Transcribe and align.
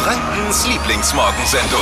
Frankens 0.00 0.64
Lieblingsmorgensendung. 0.68 1.80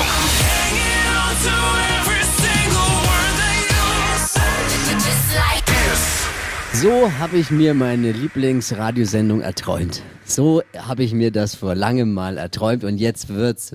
So 6.73 7.13
habe 7.19 7.37
ich 7.37 7.51
mir 7.51 7.75
meine 7.75 8.13
Lieblingsradiosendung 8.13 9.43
erträumt. 9.43 10.03
So 10.25 10.63
habe 10.79 11.05
ich 11.05 11.13
mir 11.13 11.31
das 11.31 11.55
vor 11.55 11.75
langem 11.75 12.15
mal 12.15 12.39
erträumt 12.39 12.85
und 12.85 12.97
jetzt 12.97 13.29
wird's 13.29 13.75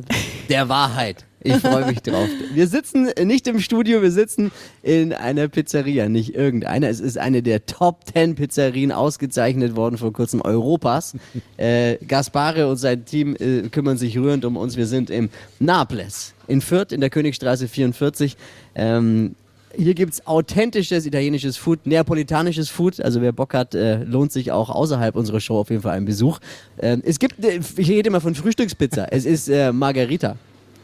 der 0.49 0.69
Wahrheit. 0.69 1.25
Ich 1.43 1.55
freue 1.55 1.85
mich 1.87 2.01
drauf. 2.01 2.27
Wir 2.53 2.67
sitzen 2.67 3.09
nicht 3.23 3.47
im 3.47 3.59
Studio, 3.59 4.01
wir 4.01 4.11
sitzen 4.11 4.51
in 4.83 5.13
einer 5.13 5.47
Pizzeria, 5.47 6.07
nicht 6.07 6.35
irgendeiner. 6.35 6.87
Es 6.89 6.99
ist 6.99 7.17
eine 7.17 7.41
der 7.41 7.65
Top 7.65 8.01
10 8.13 8.35
Pizzerien 8.35 8.91
ausgezeichnet 8.91 9.75
worden 9.75 9.97
vor 9.97 10.13
kurzem 10.13 10.41
Europas. 10.41 11.15
Äh, 11.57 11.97
Gaspare 12.07 12.67
und 12.67 12.77
sein 12.77 13.05
Team 13.05 13.35
äh, 13.39 13.69
kümmern 13.69 13.97
sich 13.97 14.17
rührend 14.17 14.45
um 14.45 14.55
uns. 14.55 14.77
Wir 14.77 14.87
sind 14.87 15.09
im 15.09 15.29
Naples 15.59 16.33
in 16.47 16.61
Fürth 16.61 16.91
in 16.91 17.01
der 17.01 17.09
Königstraße 17.09 17.67
44. 17.67 18.37
Ähm, 18.75 19.35
hier 19.75 19.93
gibt's 19.93 20.27
authentisches 20.27 21.05
italienisches 21.05 21.57
Food, 21.57 21.85
neapolitanisches 21.85 22.69
Food. 22.69 22.99
Also 23.01 23.21
wer 23.21 23.31
Bock 23.31 23.53
hat, 23.53 23.73
äh, 23.73 24.03
lohnt 24.03 24.31
sich 24.31 24.51
auch 24.51 24.69
außerhalb 24.69 25.15
unserer 25.15 25.39
Show 25.39 25.57
auf 25.57 25.69
jeden 25.69 25.81
Fall 25.81 25.93
ein 25.93 26.05
Besuch. 26.05 26.39
Ähm, 26.79 27.01
es 27.05 27.19
gibt, 27.19 27.43
äh, 27.43 27.59
ich 27.77 27.89
rede 27.89 28.09
immer 28.09 28.21
von 28.21 28.35
Frühstückspizza. 28.35 29.07
Es 29.11 29.25
ist 29.25 29.47
äh, 29.47 29.71
Margarita. 29.71 30.35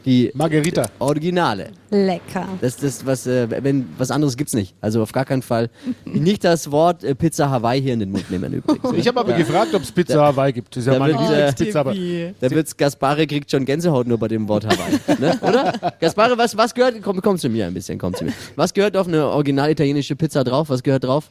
Die 0.07 0.31
Margarita. 0.33 0.85
Originale. 0.99 1.71
Lecker. 1.89 2.47
Das, 2.61 2.77
das, 2.77 3.05
was, 3.05 3.27
äh, 3.27 3.45
wenn, 3.61 3.89
was 3.97 4.09
anderes 4.09 4.37
gibt's 4.37 4.53
nicht. 4.53 4.73
Also 4.79 5.01
auf 5.01 5.11
gar 5.11 5.25
keinen 5.25 5.41
Fall. 5.41 5.69
Nicht 6.05 6.45
das 6.45 6.71
Wort 6.71 7.03
äh, 7.03 7.13
Pizza 7.13 7.49
Hawaii 7.49 7.81
hier 7.81 7.93
in 7.93 7.99
den 7.99 8.11
Mund 8.11 8.31
nehmen 8.31 8.53
übrigens. 8.53 8.93
Ich 8.97 9.05
habe 9.05 9.19
aber 9.19 9.33
gefragt, 9.33 9.75
ob 9.75 9.81
es 9.81 9.91
Pizza 9.91 10.23
Hawaii 10.23 10.53
gibt. 10.53 10.73
Das 10.77 10.83
ist 10.83 10.87
ja 10.87 10.93
da 10.93 10.99
meine 10.99 11.13
wird, 11.13 11.23
äh, 11.23 11.33
Lieblingspizza. 11.49 11.79
Aber 11.81 11.93
Da 11.93 12.49
wird's, 12.51 12.77
Gaspare 12.77 13.27
kriegt 13.27 13.51
schon 13.51 13.65
Gänsehaut 13.65 14.07
nur 14.07 14.17
bei 14.17 14.29
dem 14.29 14.47
Wort 14.47 14.65
Hawaii. 14.65 15.19
ne? 15.19 15.37
Oder? 15.41 15.93
Gaspare, 15.99 16.37
was, 16.37 16.55
was 16.55 16.73
gehört, 16.73 17.01
komm, 17.01 17.21
komm 17.21 17.37
zu 17.37 17.49
mir 17.49 17.67
ein 17.67 17.73
bisschen, 17.73 17.99
komm 17.99 18.13
zu 18.13 18.23
mir. 18.23 18.31
Was 18.55 18.73
gehört 18.73 18.95
auf 18.95 19.09
eine 19.09 19.25
original 19.27 19.69
italienische 19.69 20.15
Pizza 20.15 20.45
drauf? 20.45 20.69
Was 20.69 20.83
gehört 20.83 21.03
drauf? 21.03 21.25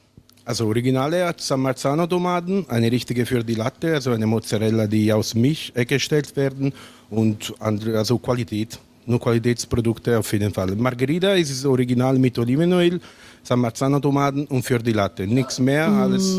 Also 0.47 0.66
Originale 0.69 1.27
hat 1.27 1.41
San 1.41 1.61
Marzano 1.61 2.06
Tomaten, 2.06 2.64
eine 2.69 2.92
richtige 2.92 3.27
für 3.27 3.42
die 3.42 3.56
Latte, 3.56 3.94
also 3.94 4.12
eine 4.12 4.28
Mozzarella, 4.28 4.86
die 4.86 5.12
aus 5.12 5.34
Milch 5.34 5.72
hergestellt 5.75 6.36
werden 6.36 6.72
und 7.11 7.52
andere, 7.58 7.98
also 7.98 8.16
Qualität, 8.19 8.78
nur 9.06 9.19
Qualitätsprodukte 9.19 10.17
auf 10.17 10.33
jeden 10.33 10.55
Fall. 10.55 10.77
Margherita 10.77 11.33
ist 11.33 11.50
das 11.50 11.67
Original 11.67 12.17
mit 12.17 12.39
Olivenöl, 12.39 13.00
San 13.42 13.58
Marzano 13.58 13.98
Tomaten 13.98 14.47
und 14.47 14.62
für 14.62 14.78
die 14.78 14.92
Latte. 14.92 15.27
Nichts 15.27 15.58
mehr, 15.58 15.89
alles. 15.89 16.33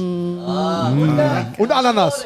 und 1.57 1.69
Ananas. 1.69 2.25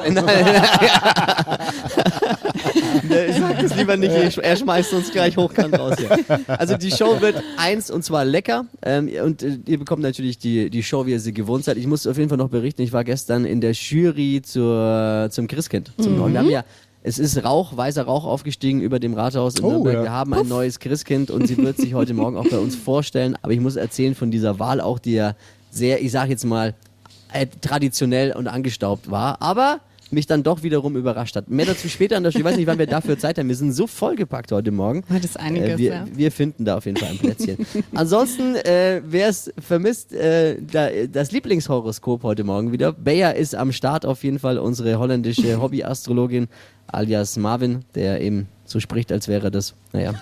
Ich 2.74 3.36
sag 3.36 3.58
das 3.60 3.76
lieber 3.76 3.96
nicht, 3.96 4.12
ich- 4.14 4.38
er 4.38 4.56
schmeißt 4.56 4.92
uns 4.94 5.10
gleich 5.10 5.36
hochkant 5.36 5.78
raus 5.78 5.96
hier. 5.98 6.18
Also 6.46 6.76
die 6.76 6.90
Show 6.90 7.20
wird 7.20 7.42
eins 7.56 7.90
und 7.90 8.04
zwar 8.04 8.24
lecker 8.24 8.66
ähm, 8.82 9.08
und 9.24 9.42
äh, 9.42 9.58
ihr 9.66 9.78
bekommt 9.78 10.02
natürlich 10.02 10.38
die, 10.38 10.70
die 10.70 10.82
Show, 10.82 11.06
wie 11.06 11.12
ihr 11.12 11.20
sie 11.20 11.32
gewohnt 11.32 11.64
seid. 11.64 11.76
Ich 11.76 11.86
muss 11.86 12.06
auf 12.06 12.16
jeden 12.16 12.28
Fall 12.28 12.38
noch 12.38 12.48
berichten, 12.50 12.82
ich 12.82 12.92
war 12.92 13.04
gestern 13.04 13.44
in 13.44 13.60
der 13.60 13.72
Jury 13.72 14.42
zur, 14.44 15.28
zum 15.30 15.46
Christkind, 15.46 15.92
zum 16.00 16.16
neuen. 16.16 16.32
Wir 16.32 16.40
haben 16.40 16.50
ja 16.50 16.64
es 17.02 17.18
ist 17.18 17.42
Rauch, 17.42 17.74
weißer 17.74 18.02
Rauch 18.02 18.26
aufgestiegen 18.26 18.82
über 18.82 18.98
dem 18.98 19.14
Rathaus 19.14 19.54
in 19.58 19.64
Oh, 19.64 19.70
Nürnberg. 19.70 19.94
ja. 19.94 20.02
Wir 20.02 20.10
haben 20.12 20.34
ein 20.34 20.46
neues 20.48 20.78
Christkind 20.80 21.30
und 21.30 21.46
sie 21.48 21.56
wird 21.56 21.78
sich 21.78 21.94
heute 21.94 22.12
Morgen 22.12 22.36
auch 22.36 22.46
bei 22.46 22.58
uns 22.58 22.76
vorstellen. 22.76 23.38
Aber 23.40 23.52
ich 23.54 23.60
muss 23.60 23.76
erzählen 23.76 24.14
von 24.14 24.30
dieser 24.30 24.58
Wahl 24.58 24.82
auch, 24.82 24.98
die 24.98 25.12
ja 25.14 25.34
sehr, 25.70 26.02
ich 26.02 26.12
sag 26.12 26.28
jetzt 26.28 26.44
mal, 26.44 26.74
äh, 27.32 27.46
traditionell 27.62 28.32
und 28.36 28.48
angestaubt 28.48 29.10
war. 29.10 29.40
Aber 29.40 29.80
mich 30.12 30.26
dann 30.26 30.42
doch 30.42 30.62
wiederum 30.62 30.96
überrascht 30.96 31.36
hat. 31.36 31.48
Mehr 31.48 31.66
dazu 31.66 31.88
später 31.88 32.16
an 32.16 32.22
der. 32.22 32.34
Ich 32.34 32.42
weiß 32.44 32.56
nicht, 32.56 32.66
wann 32.66 32.78
wir 32.78 32.86
dafür 32.86 33.18
Zeit 33.18 33.38
haben. 33.38 33.48
Wir 33.48 33.56
sind 33.56 33.72
so 33.72 33.86
vollgepackt 33.86 34.52
heute 34.52 34.70
Morgen. 34.70 35.02
Heute 35.12 35.24
ist 35.24 35.38
einiges, 35.38 35.70
Äh, 35.70 35.78
wir, 35.78 35.92
ja. 35.92 36.04
wir 36.12 36.32
finden 36.32 36.64
da 36.64 36.76
auf 36.76 36.86
jeden 36.86 36.96
Fall 36.96 37.10
ein 37.10 37.18
Plätzchen. 37.18 37.58
Ansonsten, 37.94 38.54
äh, 38.56 39.02
wer 39.04 39.28
es 39.28 39.52
vermisst, 39.60 40.12
äh, 40.12 40.56
da, 40.60 40.88
das 41.10 41.32
Lieblingshoroskop 41.32 42.22
heute 42.22 42.44
Morgen 42.44 42.72
wieder. 42.72 42.92
Bayer 42.92 43.34
ist 43.34 43.54
am 43.54 43.72
Start 43.72 44.06
auf 44.06 44.24
jeden 44.24 44.38
Fall, 44.38 44.58
unsere 44.58 44.98
holländische 44.98 45.60
Hobbyastrologin 45.60 46.48
alias 46.86 47.36
Marvin, 47.36 47.84
der 47.94 48.20
eben 48.20 48.48
so 48.70 48.80
spricht, 48.80 49.10
als 49.10 49.26
wäre 49.26 49.50
das, 49.50 49.74
naja, 49.92 50.14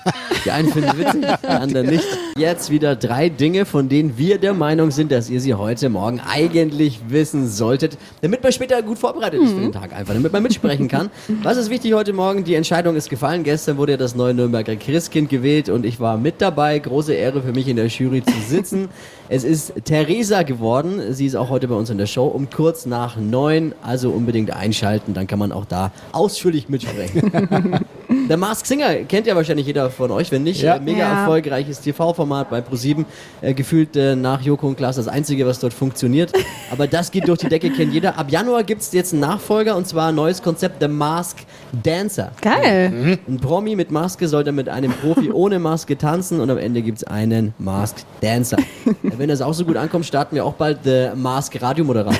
die 0.45 0.51
einen 0.51 0.73
finden 0.73 0.99
witzig, 0.99 1.27
die 1.43 1.47
anderen 1.47 1.87
nicht. 1.87 2.05
Jetzt 2.37 2.71
wieder 2.71 2.97
drei 2.97 3.29
Dinge, 3.29 3.67
von 3.67 3.89
denen 3.89 4.17
wir 4.17 4.39
der 4.39 4.55
Meinung 4.55 4.91
sind, 4.91 5.13
dass 5.13 5.29
ihr 5.29 5.41
sie 5.41 5.55
heute 5.55 5.89
Morgen 5.91 6.21
eigentlich 6.21 7.01
wissen 7.09 7.49
solltet, 7.49 7.99
damit 8.23 8.43
man 8.43 8.53
später 8.53 8.81
gut 8.83 8.99
vorbereitet 8.99 9.43
ist 9.43 9.53
für 9.53 9.61
den 9.61 9.73
Tag 9.73 9.93
einfach, 9.93 10.15
damit 10.15 10.33
man 10.33 10.43
mitsprechen 10.43 10.89
kann. 10.89 11.11
Was 11.43 11.57
ist 11.59 11.69
wichtig 11.69 11.93
heute 11.93 12.13
Morgen? 12.13 12.45
Die 12.45 12.55
Entscheidung 12.55 12.97
ist 12.97 13.11
gefallen. 13.11 13.45
Gestern 13.45 13.77
wurde 13.77 13.93
ja 13.93 13.99
das 13.99 14.15
neue 14.15 14.33
Nürnberger 14.35 14.77
Christkind 14.77 15.29
gewählt 15.29 15.69
und 15.69 15.85
ich 15.85 16.01
war 16.01 16.17
mit 16.17 16.41
dabei. 16.41 16.79
Große 16.79 17.13
Ehre 17.13 17.43
für 17.43 17.53
mich 17.53 17.69
in 17.69 17.77
der 17.77 17.87
Jury 17.87 18.23
zu 18.25 18.35
sitzen. 18.49 18.89
Es 19.31 19.45
ist 19.45 19.75
Theresa 19.85 20.43
geworden. 20.43 21.13
Sie 21.13 21.27
ist 21.27 21.35
auch 21.35 21.51
heute 21.51 21.69
bei 21.69 21.75
uns 21.75 21.91
in 21.91 21.99
der 21.99 22.07
Show 22.07 22.27
um 22.27 22.49
kurz 22.49 22.87
nach 22.87 23.19
neun. 23.19 23.75
Also 23.83 24.09
unbedingt 24.09 24.53
einschalten, 24.53 25.13
dann 25.13 25.27
kann 25.27 25.39
man 25.39 25.53
auch 25.53 25.67
da 25.67 25.93
ausführlich 26.13 26.71
mitsprechen. 26.71 27.31
Der 28.29 28.37
Mask 28.37 28.67
Singer 28.67 28.95
kennt 29.09 29.27
ja 29.27 29.35
wahrscheinlich 29.35 29.67
jeder 29.67 29.89
von 29.91 30.11
euch, 30.11 30.31
wenn 30.31 30.43
nicht. 30.43 30.61
Ja. 30.63 30.77
Äh, 30.77 30.81
mega 30.81 30.99
Ja. 30.99 31.21
erfolgreiches 31.21 31.81
TV-Format 31.81 32.51
bei 32.51 32.61
ProSieben. 32.61 33.07
Äh, 33.41 33.55
gefühlt 33.55 33.97
äh, 33.97 34.15
nach 34.17 34.43
Joko 34.43 34.67
und 34.69 34.77
Klaas 34.77 34.97
das 34.97 35.09
Einzige, 35.09 35.47
was 35.47 35.61
dort 35.61 35.73
funktioniert. 35.73 36.33
Aber 36.71 36.87
das 36.87 37.11
geht 37.11 37.27
durch 37.27 37.39
die 37.39 37.49
Decke, 37.49 37.71
kennt 37.71 37.93
jeder. 37.95 38.19
Ab 38.19 38.31
Januar 38.31 38.65
gibt 38.65 38.83
es 38.83 38.93
jetzt 38.93 39.13
einen 39.13 39.21
Nachfolger 39.23 39.77
und 39.77 39.87
zwar 39.89 40.09
ein 40.09 40.15
neues 40.15 40.43
Konzept, 40.43 40.83
The 40.83 40.89
Mask 40.89 41.39
Dancer. 41.83 42.33
Geil. 42.43 43.19
Ein 43.27 43.39
Promi 43.41 43.77
mit 43.77 43.91
Maske 43.91 44.29
soll 44.29 44.45
dann 44.45 44.57
mit 44.57 44.69
einem 44.69 44.93
Profi 44.93 45.31
ohne 45.33 45.59
Maske 45.59 45.97
tanzen 45.97 46.41
und 46.41 46.51
am 46.51 46.59
Ende 46.59 46.83
gibt 46.83 46.99
es 46.99 47.05
einen 47.05 47.55
Mask 47.59 47.97
Dancer. 48.21 48.59
Wenn 49.03 49.29
das 49.31 49.41
auch 49.41 49.55
so 49.55 49.65
gut 49.65 49.77
ankommt, 49.77 50.05
starten 50.05 50.35
wir 50.37 50.45
auch 50.45 50.55
bald 50.55 50.81
The 50.85 51.11
Mask 51.15 51.61
Radiomoderator. 51.61 52.15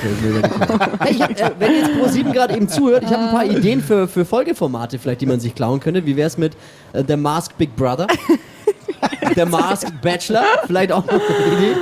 hey, 0.99 1.11
ich 1.13 1.21
hab, 1.21 1.31
äh, 1.31 1.51
wenn 1.59 1.71
jetzt 1.75 1.89
Pro7 1.91 2.31
gerade 2.33 2.55
eben 2.55 2.67
zuhört, 2.67 3.03
ich 3.05 3.11
habe 3.11 3.23
ein 3.25 3.31
paar 3.31 3.45
Ideen 3.45 3.81
für, 3.81 4.07
für 4.07 4.25
Folgeformate 4.25 4.97
vielleicht, 4.99 5.21
die 5.21 5.25
man 5.25 5.39
sich 5.39 5.53
klauen 5.55 5.79
könnte. 5.79 5.98
Wie 6.05 6.15
wäre 6.15 6.27
es 6.27 6.37
mit 6.37 6.53
äh, 6.93 7.03
The 7.07 7.15
Mask 7.15 7.57
Big 7.57 7.75
Brother? 7.75 8.07
The 9.35 9.45
Masked 9.45 10.01
Bachelor, 10.01 10.43
vielleicht 10.65 10.91
auch 10.91 11.05
noch 11.05 11.13
eine 11.13 11.57
Idee. 11.57 11.75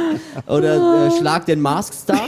Oder 0.47 1.07
äh, 1.07 1.11
Schlag 1.17 1.45
den 1.45 1.59
Mask 1.61 1.94
Star. 1.94 2.28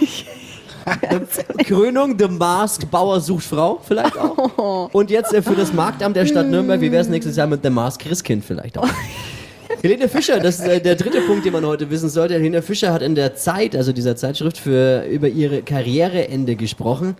Krönung, 1.66 2.18
The 2.18 2.28
Masked 2.28 2.90
Bauer 2.90 3.20
sucht 3.20 3.44
Frau, 3.44 3.80
vielleicht 3.86 4.18
auch. 4.18 4.90
Und 4.94 5.12
jetzt 5.12 5.34
äh, 5.34 5.42
für 5.42 5.56
das 5.56 5.74
Marktamt 5.74 6.16
der 6.16 6.26
Stadt 6.26 6.48
Nürnberg, 6.48 6.82
wie 6.82 6.92
wäre 6.92 7.02
es 7.02 7.10
nächstes 7.10 7.36
Jahr 7.36 7.48
mit 7.48 7.62
The 7.64 7.70
Masked 7.70 8.08
Christkind 8.08 8.44
vielleicht 8.44 8.78
auch? 8.78 8.88
Helene 9.82 10.10
Fischer, 10.10 10.40
das 10.40 10.60
ist 10.60 10.68
äh, 10.68 10.82
der 10.82 10.96
dritte 10.96 11.22
Punkt, 11.22 11.46
den 11.46 11.54
man 11.54 11.66
heute 11.66 11.90
wissen 11.90 12.10
sollte. 12.10 12.34
Helene 12.34 12.62
Fischer 12.62 12.92
hat 12.92 13.02
in 13.02 13.16
der 13.16 13.36
Zeit, 13.36 13.76
also 13.76 13.94
dieser 13.94 14.16
Zeitschrift, 14.16 14.58
für, 14.58 15.06
über 15.06 15.28
ihre 15.28 15.62
Karriereende 15.62 16.56
gesprochen. 16.56 17.16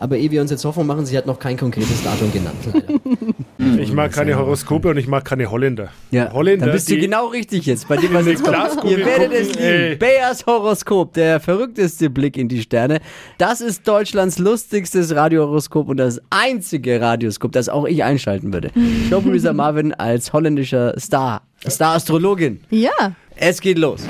Aber 0.00 0.16
ehe 0.16 0.30
wir 0.30 0.40
uns 0.40 0.50
jetzt 0.50 0.64
Hoffnung 0.64 0.86
machen, 0.86 1.06
sie 1.06 1.16
hat 1.16 1.26
noch 1.26 1.38
kein 1.38 1.56
konkretes 1.56 2.02
Datum 2.02 2.32
genannt. 2.32 2.56
Leider. 2.72 2.86
Ich 3.78 3.92
mag 3.92 4.12
keine 4.12 4.36
Horoskope 4.36 4.88
und 4.88 4.96
ich 4.96 5.06
mag 5.06 5.24
keine 5.24 5.50
Holländer. 5.50 5.88
Holländer, 6.12 6.66
dann 6.66 6.74
bist 6.74 6.90
du 6.90 6.96
genau 6.98 7.28
richtig 7.28 7.66
jetzt 7.66 7.88
bei 7.88 7.96
dem, 7.96 8.12
was 8.12 8.26
jetzt 8.26 8.44
kommt. 8.44 8.84
Ihr 8.84 8.98
werdet 8.98 9.32
es 9.32 9.48
gucken, 9.48 9.62
lieben. 9.62 9.82
ey. 9.82 9.96
Bayers 9.96 10.46
Horoskop, 10.46 11.12
der 11.14 11.40
verrückteste 11.40 12.10
Blick 12.10 12.36
in 12.36 12.48
die 12.48 12.60
Sterne. 12.60 13.00
Das 13.38 13.60
ist 13.60 13.86
Deutschlands 13.86 14.38
lustigstes 14.38 15.14
Radiohoroskop 15.14 15.88
und 15.88 15.96
das 15.96 16.20
einzige 16.30 17.00
Radioskop, 17.00 17.52
das 17.52 17.68
auch 17.68 17.86
ich 17.86 18.04
einschalten 18.04 18.52
würde. 18.52 18.70
Showproducer 19.08 19.52
Marvin 19.54 19.94
als 19.94 20.32
holländischer 20.32 20.98
Star, 20.98 21.42
Star-Astrologin. 21.66 22.60
Ja. 22.70 23.14
Es 23.36 23.60
geht 23.60 23.78
los. 23.78 24.02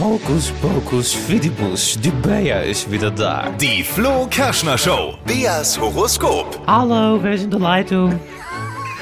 Hokus 0.00 0.50
pokus 0.62 1.12
fidibus, 1.12 1.98
die 2.00 2.10
Bea 2.10 2.60
ist 2.60 2.90
wieder 2.90 3.10
da. 3.10 3.50
Die 3.60 3.84
Flo 3.84 4.26
Kerschner 4.30 4.78
Show. 4.78 5.18
Beas 5.26 5.78
Horoskop. 5.78 6.58
Hallo, 6.66 7.22
wer 7.22 7.34
ist 7.34 7.44
in 7.44 7.50
der 7.50 7.60
Leitung? 7.60 8.18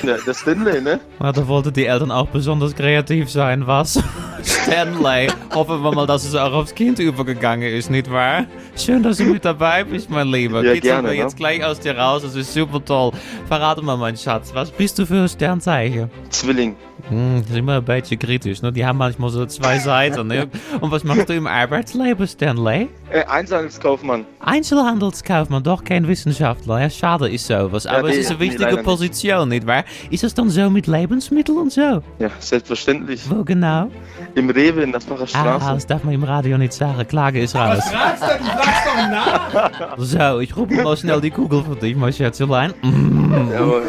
Ja, 0.02 0.16
der 0.26 0.34
Stanley, 0.34 0.80
ne? 0.80 0.98
Na, 1.20 1.30
da 1.30 1.46
wollten 1.46 1.72
die 1.72 1.86
Eltern 1.86 2.10
auch 2.10 2.26
besonders 2.26 2.74
kreativ 2.74 3.30
sein, 3.30 3.64
was? 3.64 4.02
Stanley, 4.62 5.28
hoffen 5.54 5.82
wir 5.82 5.92
mal, 5.92 6.06
dass 6.06 6.24
es 6.24 6.34
auch 6.34 6.52
aufs 6.52 6.74
Kind 6.74 6.98
übergegangen 6.98 7.72
ist, 7.72 7.90
nicht 7.90 8.10
wahr? 8.10 8.44
Schön, 8.76 9.02
dass 9.02 9.16
du 9.18 9.24
mit 9.24 9.44
dabei 9.44 9.84
bist, 9.84 10.10
mein 10.10 10.28
Lieber. 10.28 10.62
Ja, 10.62 10.74
Kitzeln 10.74 11.04
wir 11.06 11.14
jetzt 11.14 11.36
gleich 11.36 11.64
aus 11.64 11.80
dir 11.80 11.96
raus, 11.96 12.22
das 12.22 12.34
ist 12.34 12.52
super 12.52 12.84
toll. 12.84 13.12
Verrate 13.46 13.82
mal, 13.82 13.96
mein 13.96 14.16
Schatz, 14.16 14.50
was 14.54 14.70
bist 14.70 14.98
du 14.98 15.06
für 15.06 15.22
ein 15.22 15.28
Sternzeichen? 15.28 16.10
Zwilling. 16.30 16.76
Hm, 17.08 17.40
das 17.40 17.50
ist 17.50 17.56
immer 17.56 17.76
ein 17.76 17.84
bisschen 17.84 18.18
kritisch, 18.18 18.60
ne? 18.60 18.72
Die 18.72 18.84
haben 18.84 18.98
manchmal 18.98 19.30
so 19.30 19.46
zwei 19.46 19.78
Seiten, 19.78 20.26
ne? 20.26 20.48
Und 20.80 20.90
was 20.90 21.04
machst 21.04 21.28
du 21.28 21.34
im 21.34 21.46
Arbeitsleben, 21.46 22.26
Stanley? 22.26 22.88
Äh, 23.10 23.24
Einzelhandelskaufmann. 23.24 24.26
Einzelhandelskaufmann, 24.40 25.62
doch 25.62 25.82
kein 25.84 26.06
Wissenschaftler. 26.08 26.80
Ja, 26.80 26.90
schade 26.90 27.28
ist 27.30 27.46
sowas. 27.46 27.84
Ja, 27.84 27.92
Aber 27.98 28.10
es 28.10 28.18
ist 28.18 28.30
eine 28.30 28.40
wichtige 28.40 28.64
leider 28.64 28.76
nicht. 28.78 28.84
Position, 28.84 29.48
nicht 29.48 29.66
wahr? 29.66 29.84
Ist 30.10 30.24
es 30.24 30.34
dann 30.34 30.50
so 30.50 30.68
mit 30.68 30.86
Lebensmitteln 30.86 31.56
und 31.58 31.72
so? 31.72 32.02
Ja, 32.18 32.30
selbstverständlich. 32.40 33.22
Wo 33.30 33.44
genau? 33.44 33.90
Im 34.34 34.47
Rewe 34.50 34.82
in 34.82 34.92
der 34.92 35.00
Facher 35.00 35.26
Ah, 35.34 35.74
das 35.74 35.86
darf 35.86 36.04
man 36.04 36.14
im 36.14 36.24
Radio 36.24 36.58
nicht 36.58 36.72
sagen. 36.72 37.06
Klage 37.06 37.40
ist 37.40 37.54
raus. 37.54 37.78
fragst 37.90 38.22
du? 38.22 38.26
Du 38.26 38.44
fragst 38.44 38.86
doch 38.86 39.10
nach. 39.10 39.96
So, 39.98 40.40
ich 40.40 40.56
rufe 40.56 40.74
mal 40.82 40.96
schnell 40.96 41.20
die 41.20 41.30
Kugel 41.30 41.62
für 41.64 41.76
dich, 41.76 41.96
mein 41.96 42.12
Schätzelein. 42.12 42.72
Mm. 42.82 43.50
Jawohl. 43.52 43.82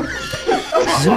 So. 1.03 1.11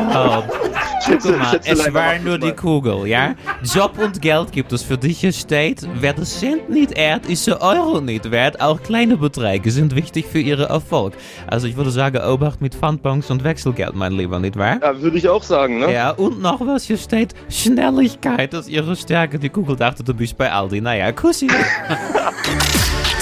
Guck 1.04 1.38
mal, 1.38 1.50
schätze 1.50 1.72
es 1.72 1.94
war 1.94 2.18
nur 2.18 2.38
die 2.38 2.52
Kugel, 2.52 3.06
ja? 3.06 3.34
Job 3.62 3.98
und 3.98 4.20
Geld 4.20 4.52
gibt 4.52 4.72
es 4.72 4.82
für 4.82 4.96
dich 4.96 5.20
hier 5.20 5.32
steht. 5.32 5.86
Wer 5.94 6.12
das 6.12 6.38
Cent 6.38 6.68
nicht 6.70 6.92
ehrt, 6.92 7.26
ist 7.26 7.46
der 7.46 7.60
Euro 7.60 8.00
nicht 8.00 8.30
wert. 8.30 8.60
Auch 8.60 8.80
kleine 8.82 9.16
Beträge 9.16 9.70
sind 9.70 9.94
wichtig 9.94 10.26
für 10.26 10.40
ihren 10.40 10.68
Erfolg. 10.68 11.14
Also 11.46 11.66
ich 11.66 11.76
würde 11.76 11.90
sagen, 11.90 12.18
Obacht 12.22 12.60
mit 12.60 12.74
Pfandbons 12.74 13.30
und 13.30 13.44
Wechselgeld, 13.44 13.94
mein 13.94 14.12
Lieber, 14.12 14.38
nicht 14.38 14.56
wahr? 14.56 14.78
Ja, 14.82 15.00
würde 15.00 15.18
ich 15.18 15.28
auch 15.28 15.42
sagen, 15.42 15.80
ne? 15.80 15.92
Ja, 15.92 16.10
und 16.10 16.40
noch 16.40 16.60
was 16.60 16.84
hier 16.84 16.98
steht. 16.98 17.34
Schnelligkeit 17.48 18.54
ist 18.54 18.68
ihre 18.68 18.96
Stärke. 18.96 19.38
Die 19.38 19.48
Kugel 19.48 19.76
dachte, 19.76 20.04
du 20.04 20.14
bist 20.14 20.36
bei 20.36 20.50
Aldi. 20.52 20.80
Naja, 20.80 21.12
Kussi. 21.12 21.48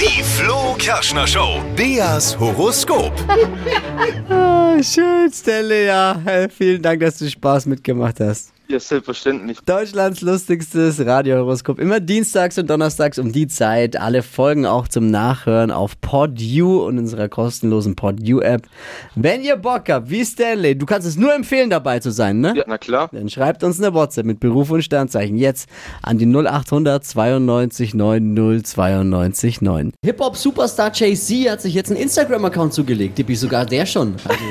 Die 0.01 0.23
Flo 0.23 0.75
Kerschner 0.79 1.27
Show. 1.27 1.61
Beas 1.77 2.39
Horoskop. 2.39 3.13
Ah, 4.31 4.83
schön, 4.83 5.31
Stelle, 5.31 5.85
ja. 5.85 6.17
Vielen 6.49 6.81
Dank, 6.81 7.01
dass 7.01 7.19
du 7.19 7.29
Spaß 7.29 7.67
mitgemacht 7.71 8.21
hast. 8.21 8.53
Ja, 8.71 8.79
selbstverständlich. 8.79 9.59
Deutschlands 9.67 10.21
lustigstes 10.21 11.05
Radiohoroskop. 11.05 11.81
Immer 11.81 11.99
dienstags 11.99 12.57
und 12.57 12.71
donnerstags 12.71 13.19
um 13.19 13.33
die 13.33 13.49
Zeit. 13.49 13.97
Alle 13.97 14.23
Folgen 14.23 14.65
auch 14.65 14.87
zum 14.87 15.11
Nachhören 15.11 15.73
auf 15.73 16.01
PodU 16.01 16.85
und 16.87 16.99
unserer 16.99 17.29
kostenlosen 17.29 17.97
PodU-App. 17.97 18.63
Wenn 19.17 19.43
ihr 19.43 19.57
Bock 19.57 19.89
habt, 19.89 20.09
wie 20.09 20.25
Stanley, 20.25 20.79
du 20.79 20.87
kannst 20.87 21.09
es 21.09 21.17
nur 21.17 21.35
empfehlen, 21.35 21.69
dabei 21.69 21.99
zu 21.99 22.13
sein, 22.13 22.39
ne? 22.39 22.55
Ja, 22.57 22.63
na 22.69 22.79
klar. 22.79 23.11
Dann 23.13 23.29
schreibt 23.29 23.65
uns 23.65 23.81
eine 23.81 23.93
WhatsApp 23.93 24.25
mit 24.25 24.39
Beruf 24.39 24.71
und 24.71 24.83
Sternzeichen 24.83 25.37
jetzt 25.37 25.69
an 26.03 26.19
die 26.19 26.27
0800 26.27 27.05
92 27.05 27.95
90 27.95 28.67
92 28.67 29.63
9. 29.63 29.93
Hip-Hop-Superstar 30.05 30.93
Jay-Z 30.95 31.51
hat 31.51 31.61
sich 31.61 31.75
jetzt 31.75 31.91
einen 31.91 32.01
Instagram-Account 32.01 32.73
zugelegt. 32.73 33.17
Tippi, 33.17 33.35
sogar 33.35 33.67
der 33.67 33.85
schon. 33.85 34.15
Also, 34.29 34.45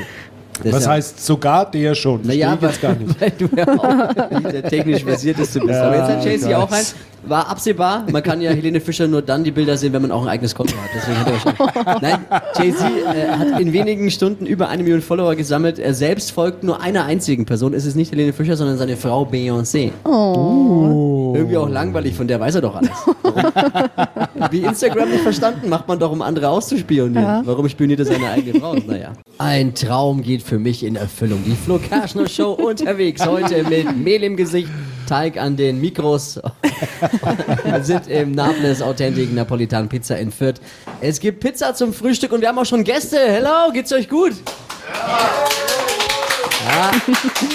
das 0.62 0.72
Was 0.72 0.84
ja- 0.84 0.90
heißt 0.92 1.24
sogar 1.24 1.70
der 1.70 1.94
schon? 1.94 2.20
naja, 2.22 2.56
jetzt 2.60 2.80
gar 2.80 2.94
nicht. 2.94 3.20
weil 3.20 3.30
du 3.32 3.48
ja 3.56 3.66
auch 3.68 4.50
der 4.50 4.62
technisch 4.64 5.04
versierteste 5.04 5.60
bist. 5.60 5.78
Aber 5.78 5.96
jetzt 5.96 6.08
hat 6.08 6.24
Gott. 6.58 6.68
auch 6.68 6.72
ein. 6.72 6.84
War 7.26 7.48
absehbar. 7.48 8.06
Man 8.10 8.22
kann 8.22 8.40
ja 8.40 8.50
Helene 8.50 8.80
Fischer 8.80 9.06
nur 9.06 9.22
dann 9.22 9.44
die 9.44 9.50
Bilder 9.50 9.76
sehen, 9.76 9.92
wenn 9.92 10.02
man 10.02 10.10
auch 10.10 10.22
ein 10.22 10.28
eigenes 10.28 10.54
Konto 10.54 10.74
hat. 10.76 10.90
Deswegen 10.94 11.18
hat 11.18 11.28
er 11.28 11.38
schon. 11.38 12.00
Nein, 12.00 12.24
Jay-Z 12.58 12.86
äh, 13.14 13.28
hat 13.28 13.60
in 13.60 13.72
wenigen 13.72 14.10
Stunden 14.10 14.46
über 14.46 14.68
eine 14.68 14.82
Million 14.82 15.02
Follower 15.02 15.34
gesammelt. 15.34 15.78
Er 15.78 15.94
selbst 15.94 16.32
folgt 16.32 16.64
nur 16.64 16.80
einer 16.80 17.04
einzigen 17.04 17.44
Person. 17.44 17.74
Es 17.74 17.84
ist 17.84 17.94
nicht 17.94 18.12
Helene 18.12 18.32
Fischer, 18.32 18.56
sondern 18.56 18.78
seine 18.78 18.96
Frau 18.96 19.24
Beyoncé. 19.24 19.90
Oh. 20.04 21.34
Irgendwie 21.36 21.56
auch 21.56 21.68
langweilig, 21.68 22.14
von 22.14 22.26
der 22.26 22.40
weiß 22.40 22.56
er 22.56 22.60
doch 22.62 22.76
alles. 22.76 22.90
Wie 24.50 24.60
Instagram 24.60 25.10
nicht 25.10 25.22
verstanden, 25.22 25.68
macht 25.68 25.86
man 25.86 25.98
doch, 25.98 26.10
um 26.10 26.22
andere 26.22 26.48
auszuspionieren. 26.48 27.42
Warum 27.44 27.68
spioniert 27.68 28.00
er 28.00 28.06
seine 28.06 28.30
eigene 28.30 28.58
Frau? 28.58 28.74
Naja. 28.74 29.12
Ein 29.38 29.74
Traum 29.74 30.22
geht 30.22 30.42
für 30.42 30.58
mich 30.58 30.84
in 30.84 30.96
Erfüllung. 30.96 31.42
Die 31.44 31.54
Flo 31.54 31.78
Kerschner 31.78 32.28
Show 32.28 32.52
unterwegs 32.62 33.26
heute 33.26 33.64
mit 33.64 33.96
Mehl 33.96 34.22
im 34.22 34.36
Gesicht, 34.36 34.68
Teig 35.10 35.38
an 35.38 35.56
den 35.56 35.80
Mikros. 35.80 36.38
wir 37.64 37.82
sind 37.82 38.06
im 38.06 38.30
Naples 38.30 38.80
Authentic 38.80 39.34
Napolitan 39.34 39.88
Pizza 39.88 40.16
in 40.16 40.30
Fürth. 40.30 40.60
Es 41.00 41.18
gibt 41.18 41.40
Pizza 41.40 41.74
zum 41.74 41.92
Frühstück 41.92 42.30
und 42.30 42.42
wir 42.42 42.48
haben 42.48 42.60
auch 42.60 42.64
schon 42.64 42.84
Gäste. 42.84 43.18
Hello, 43.18 43.72
geht's 43.72 43.92
euch 43.92 44.08
gut? 44.08 44.34
Ja, 44.94 45.39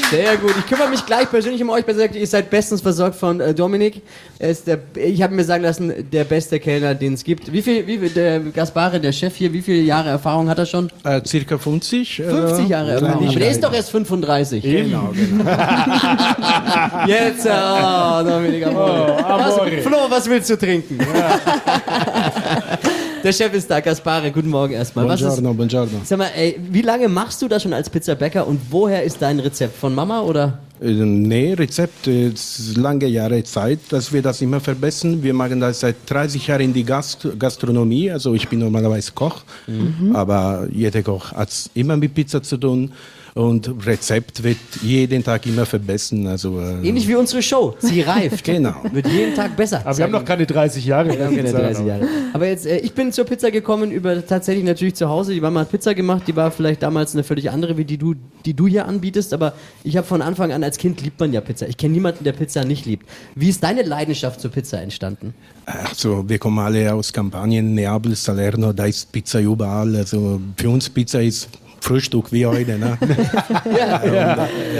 sehr 0.09 0.37
gut. 0.37 0.53
Ich 0.59 0.65
kümmere 0.67 0.89
mich 0.89 1.05
gleich 1.05 1.29
persönlich 1.29 1.61
um 1.61 1.69
euch. 1.69 1.85
Besser 1.85 1.99
gesagt, 1.99 2.15
ihr 2.15 2.27
seid 2.27 2.49
bestens 2.49 2.81
versorgt 2.81 3.15
von 3.15 3.39
äh, 3.39 3.53
Dominik. 3.53 4.01
Er 4.39 4.49
ist 4.49 4.67
der, 4.67 4.79
ich 4.95 5.21
habe 5.21 5.35
mir 5.35 5.43
sagen 5.43 5.63
lassen, 5.63 5.93
der 6.11 6.23
beste 6.23 6.59
Kellner, 6.59 6.95
den 6.95 7.13
es 7.13 7.23
gibt. 7.23 7.51
Wie 7.51 7.61
viel, 7.61 7.85
wie 7.87 7.97
viel, 7.97 8.09
der 8.09 8.39
Gaspare, 8.39 8.99
der 8.99 9.11
Chef 9.11 9.35
hier, 9.35 9.53
wie 9.53 9.61
viele 9.61 9.81
Jahre 9.81 10.09
Erfahrung 10.09 10.49
hat 10.49 10.57
er 10.59 10.65
schon? 10.65 10.89
Äh, 11.03 11.21
circa 11.25 11.57
50. 11.57 12.23
50 12.25 12.67
Jahre 12.67 12.91
Erfahrung. 12.91 13.27
Aber 13.27 13.39
der 13.39 13.49
ist 13.51 13.63
doch 13.63 13.73
erst 13.73 13.91
35. 13.91 14.63
Genau, 14.63 15.11
genau. 15.13 15.43
Jetzt, 17.07 17.45
oh, 17.45 18.23
Dominik, 18.23 18.65
Amore. 18.65 19.17
was, 19.17 19.53
Amore. 19.53 19.81
Flo, 19.81 19.97
was 20.09 20.29
willst 20.29 20.49
du 20.49 20.57
trinken? 20.57 20.99
der 23.25 23.33
Chef 23.33 23.53
ist 23.53 23.69
da, 23.69 23.79
Gaspare. 23.79 24.31
Guten 24.31 24.49
Morgen 24.49 24.73
erstmal. 24.73 25.07
Was 25.07 25.19
ist, 25.19 25.27
Buongiorno, 25.27 25.53
buongiorno. 25.55 26.01
sag 26.03 26.19
mal, 26.19 26.29
ey, 26.35 26.59
wie 26.71 26.81
lange 26.83 27.07
machst 27.07 27.41
du 27.41 27.47
das 27.47 27.63
schon 27.63 27.73
als 27.73 27.89
Pizzabäcker 27.89 28.45
und 28.47 28.59
woher 28.69 29.01
ist 29.03 29.19
dein 29.21 29.39
Rezept? 29.39 29.75
Von 29.75 29.95
Mama 29.95 30.21
oder? 30.21 30.59
Äh, 30.79 30.91
Nee, 30.91 31.53
Rezept 31.53 32.05
ist 32.05 32.77
lange 32.77 33.07
Jahre 33.07 33.43
Zeit, 33.43 33.79
dass 33.89 34.13
wir 34.13 34.21
das 34.21 34.41
immer 34.41 34.59
verbessern. 34.59 35.23
Wir 35.23 35.33
machen 35.33 35.59
das 35.59 35.79
seit 35.79 35.95
30 36.07 36.45
Jahren 36.45 36.61
in 36.61 36.73
die 36.73 36.83
Gast 36.83 37.27
Gastronomie. 37.39 38.11
Also 38.11 38.35
ich 38.35 38.47
bin 38.47 38.59
normalerweise 38.59 39.11
Koch, 39.13 39.41
aber 40.13 40.67
jeder 40.71 41.01
Koch 41.01 41.31
hat 41.33 41.49
immer 41.73 41.97
mit 41.97 42.13
Pizza 42.13 42.43
zu 42.43 42.57
tun. 42.57 42.91
Und 43.37 43.69
Rezept 43.85 44.41
wird 44.43 44.57
jeden 44.81 45.21
Tag 45.21 45.45
immer 45.45 45.65
verbessern. 45.65 46.25
Also, 46.25 46.57
äh, 46.57 46.87
Ähnlich 46.87 47.05
wie 47.05 47.15
unsere 47.15 47.41
Show. 47.41 47.75
Sie 47.79 47.99
reift. 47.99 48.45
Genau. 48.55 48.75
Wird 48.93 49.07
jeden 49.07 49.35
Tag 49.35 49.57
besser. 49.57 49.81
Aber 49.83 49.97
wir 49.97 50.05
haben 50.05 50.11
noch 50.11 50.23
keine 50.23 50.45
30 50.45 50.85
Jahre. 50.85 51.09
Wir 51.17 51.25
haben 51.25 51.35
keine 51.35 51.51
30 51.51 51.85
Jahre. 51.85 52.07
Aber 52.31 52.47
jetzt, 52.47 52.65
äh, 52.65 52.77
ich 52.77 52.93
bin 52.93 53.11
zur 53.11 53.25
Pizza 53.25 53.51
gekommen 53.51 53.91
über 53.91 54.25
tatsächlich 54.25 54.63
natürlich 54.63 54.95
zu 54.95 55.09
Hause. 55.09 55.33
Die 55.33 55.41
Mama 55.41 55.61
hat 55.61 55.71
Pizza 55.71 55.93
gemacht. 55.93 56.23
Die 56.27 56.35
war 56.37 56.49
vielleicht 56.49 56.81
damals 56.81 57.13
eine 57.13 57.25
völlig 57.25 57.51
andere, 57.51 57.75
wie 57.77 57.83
die 57.83 57.97
du, 57.97 58.15
die 58.45 58.53
du 58.53 58.67
hier 58.67 58.85
anbietest. 58.85 59.33
Aber 59.33 59.51
ich 59.83 59.97
habe 59.97 60.07
von 60.07 60.21
Anfang 60.21 60.53
an 60.53 60.63
als 60.63 60.77
Kind 60.77 61.01
liebt 61.01 61.19
man 61.19 61.33
ja 61.33 61.41
Pizza. 61.41 61.67
Ich 61.67 61.75
kenne 61.75 61.93
niemanden, 61.93 62.23
der 62.23 62.31
Pizza 62.31 62.63
nicht 62.63 62.85
liebt. 62.85 63.05
Wie 63.35 63.49
ist 63.49 63.61
deine 63.61 63.81
Leidenschaft 63.81 64.39
zur 64.39 64.51
Pizza 64.51 64.81
entstanden? 64.81 65.33
Also 65.65 66.23
wir 66.29 66.39
kommen 66.39 66.59
alle 66.59 66.93
aus 66.93 67.11
Kampanien, 67.11 67.73
Neapel, 67.73 68.15
Salerno, 68.15 68.71
da 68.71 68.85
ist 68.85 69.11
Pizza 69.11 69.41
überall. 69.41 69.93
Also 69.97 70.39
für 70.55 70.69
uns 70.69 70.89
Pizza 70.89 71.21
ist 71.21 71.49
Frühstück 71.85 72.31
wie 72.31 72.47
heute. 72.47 72.79
Ne? 72.79 72.97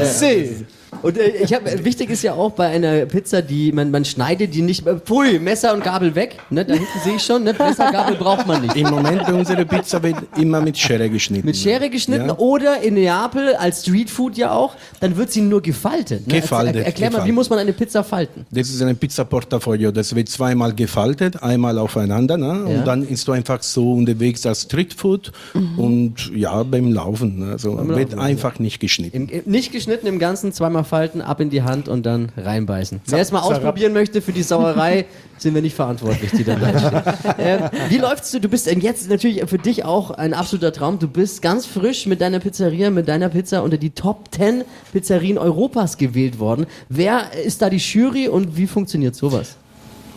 See. 0.06 0.66
Und 1.02 1.18
äh, 1.18 1.30
ich 1.44 1.54
habe 1.54 1.84
wichtig 1.84 2.10
ist 2.10 2.24
ja 2.24 2.34
auch 2.34 2.52
bei 2.52 2.68
einer 2.68 3.06
Pizza, 3.06 3.42
die 3.42 3.72
man, 3.72 3.92
man 3.92 4.06
schneidet 4.06 4.54
die 4.54 4.62
nicht. 4.62 4.86
Äh, 4.88 4.96
pfui, 5.00 5.40
Messer 5.40 5.74
und 5.74 5.84
Gabel 5.84 6.16
weg. 6.16 6.38
Ne, 6.50 6.66
da 6.66 6.74
hinten 6.74 7.00
sehe 7.04 7.16
ich 7.16 7.24
schon. 7.24 7.44
Ne, 7.44 7.54
Messer, 7.58 7.92
Gabel 7.92 8.16
braucht 8.16 8.48
man 8.48 8.62
nicht. 8.62 8.76
Im 8.76 8.90
Moment 8.90 9.24
bei 9.26 9.34
unserer 9.34 9.66
Pizza 9.66 10.02
wird 10.04 10.16
immer 10.38 10.62
mit 10.62 10.78
Schere 10.78 11.10
geschnitten. 11.10 11.46
Mit 11.46 11.58
Schere 11.58 11.90
geschnitten 11.90 12.28
Ja. 12.28 12.38
oder 12.38 12.82
in 12.82 12.94
Neapel 12.96 13.56
als 13.56 13.82
Streetfood 13.82 14.38
ja 14.38 14.52
auch, 14.52 14.76
dann 15.00 15.16
wird 15.18 15.32
sie 15.32 15.42
nur 15.42 15.62
gefaltet. 15.62 16.28
Ne? 16.28 16.42
Gefaltet, 16.42 16.76
Erklär, 16.78 16.86
erklär 16.86 17.10
mal, 17.10 17.14
wie 17.14 17.18
gefaltet. 17.18 17.36
muss 17.36 17.50
man 17.50 17.60
eine 17.60 17.74
Pizza 17.74 18.04
falten? 18.04 18.46
Das 18.52 18.70
ist 18.70 18.82
ein 18.82 18.96
Pizza-Portfolio. 18.96 19.92
Das 19.92 20.16
wird 20.16 20.30
zweimal 20.30 20.74
gefaltet, 20.74 21.42
einmal 21.44 21.78
aufeinander. 21.78 22.38
Ne? 22.38 22.46
Ja. 22.46 22.80
Und 22.80 22.86
dann 22.88 23.08
ist 23.08 23.28
du 23.28 23.32
einfach 23.34 23.62
so 23.62 23.94
unterwegs 23.94 24.46
als 24.46 24.62
Streetfood 24.64 25.32
und 25.78 26.32
ja, 26.34 26.64
beim 26.64 26.92
Laufen. 26.94 27.40
ne? 27.40 27.52
Also 27.54 27.78
wird 27.90 28.12
Laufen, 28.12 28.20
einfach 28.20 28.60
nicht 28.60 28.80
geschnitten. 28.80 29.16
Im, 29.16 29.30
im, 29.30 29.42
nicht 29.52 29.72
geschnitten 29.72 30.08
im 30.08 30.20
Ganzen, 30.20 30.54
zweimal 30.54 30.84
falten, 30.86 31.22
ab 31.22 31.42
in 31.42 31.50
die 31.50 31.64
Hand 31.64 31.88
und 31.88 32.06
dann 32.06 32.32
reinbeißen. 32.38 33.02
Wer 33.06 33.20
es 33.20 33.32
mal 33.32 33.42
ausprobieren 33.42 33.94
möchte 33.94 34.22
für 34.22 34.32
die 34.32 34.44
Sauerei, 34.44 35.06
sind 35.38 35.54
wir 35.54 35.62
nicht 35.62 35.76
verantwortlich, 35.76 36.32
die 36.32 36.44
da 36.44 36.56
steht. 36.58 37.40
äh, 37.40 37.70
wie 37.90 37.98
läuft's 37.98 38.32
du? 38.32 38.40
Du 38.40 38.48
bist 38.48 38.68
jetzt 38.68 39.10
natürlich 39.10 39.44
für 39.50 39.58
dich 39.58 39.84
auch 39.84 40.12
ein 40.12 40.34
absoluter 40.34 40.72
Traum. 40.72 41.00
Du 41.00 41.08
bist 41.08 41.42
ganz 41.42 41.66
frisch 41.66 42.06
mit 42.06 42.22
deiner 42.22 42.40
Pizzeria, 42.40 42.90
mit 42.90 43.08
deiner 43.08 43.30
Pizza 43.30 43.64
unter 43.64 43.78
die 43.78 43.90
Top 43.90 44.30
10 44.32 44.64
Pizzerien 44.94 45.38
Europas 45.38 45.98
gewählt 45.98 46.40
worden. 46.40 46.66
Wer 46.90 47.34
ist 47.34 47.62
da 47.62 47.70
die 47.70 47.78
Jury 47.78 48.28
und 48.28 48.56
wie 48.56 48.68
funktioniert 48.68 49.16
sowas? 49.16 49.58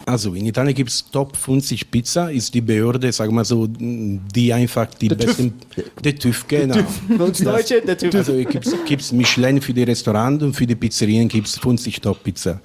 Also 0.09 0.33
in 0.33 0.47
Italien 0.47 0.75
gibt 0.75 0.89
es 0.89 1.05
Top 1.11 1.37
50 1.37 1.91
Pizza, 1.91 2.31
ist 2.31 2.55
die 2.55 2.63
Behörde, 2.63 3.13
sagen 3.13 3.35
wir 3.35 3.45
so, 3.45 3.67
die 3.69 4.51
einfach 4.55 4.87
die 4.95 5.09
besten. 5.09 5.53
Der 6.03 6.17
TÜV, 6.17 6.49
genau. 6.49 6.77
Für 7.07 7.25
uns 7.25 7.39
Deutsche, 7.41 7.83
der 7.83 7.99
Typ. 7.99 8.15
Also 8.15 8.33
gibt 8.43 9.03
es 9.03 9.13
Michelin 9.13 9.61
für 9.61 9.75
die 9.75 9.83
Restaurants 9.83 10.43
und 10.43 10.55
für 10.55 10.67
die 10.67 10.77
Pizzerien 10.77 11.29
gibt 11.29 11.47
es 11.47 11.59
50 11.59 12.01
Top-Pizza. 12.01 12.59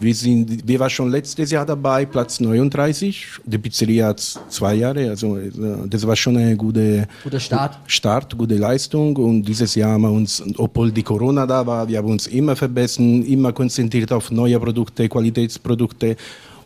Wir, 0.00 0.14
sind, 0.14 0.66
wir 0.66 0.80
waren 0.80 0.88
schon 0.88 1.10
letztes 1.10 1.50
Jahr 1.50 1.66
dabei, 1.66 2.06
Platz 2.06 2.40
39. 2.40 3.26
Die 3.44 3.58
Pizzeria 3.58 4.06
hat 4.06 4.20
zwei 4.48 4.76
Jahre, 4.76 5.10
also 5.10 5.36
äh, 5.36 5.50
das 5.86 6.06
war 6.06 6.16
schon 6.16 6.38
eine 6.38 6.56
gute 6.56 7.06
Guter 7.22 7.40
Start. 7.40 7.78
Start, 7.86 8.38
gute 8.38 8.56
Leistung. 8.56 9.14
Und 9.16 9.42
dieses 9.42 9.74
Jahr 9.74 9.92
haben 9.92 10.02
wir 10.02 10.10
uns, 10.10 10.42
obwohl 10.56 10.90
die 10.90 11.02
Corona 11.02 11.46
da 11.46 11.66
war, 11.66 11.86
wir 11.86 11.98
haben 11.98 12.10
uns 12.10 12.28
immer 12.28 12.56
verbessert, 12.56 13.04
immer 13.26 13.52
konzentriert 13.52 14.10
auf 14.10 14.30
neue 14.30 14.58
Produkte, 14.58 15.06
Qualitätsprodukte. 15.06 16.16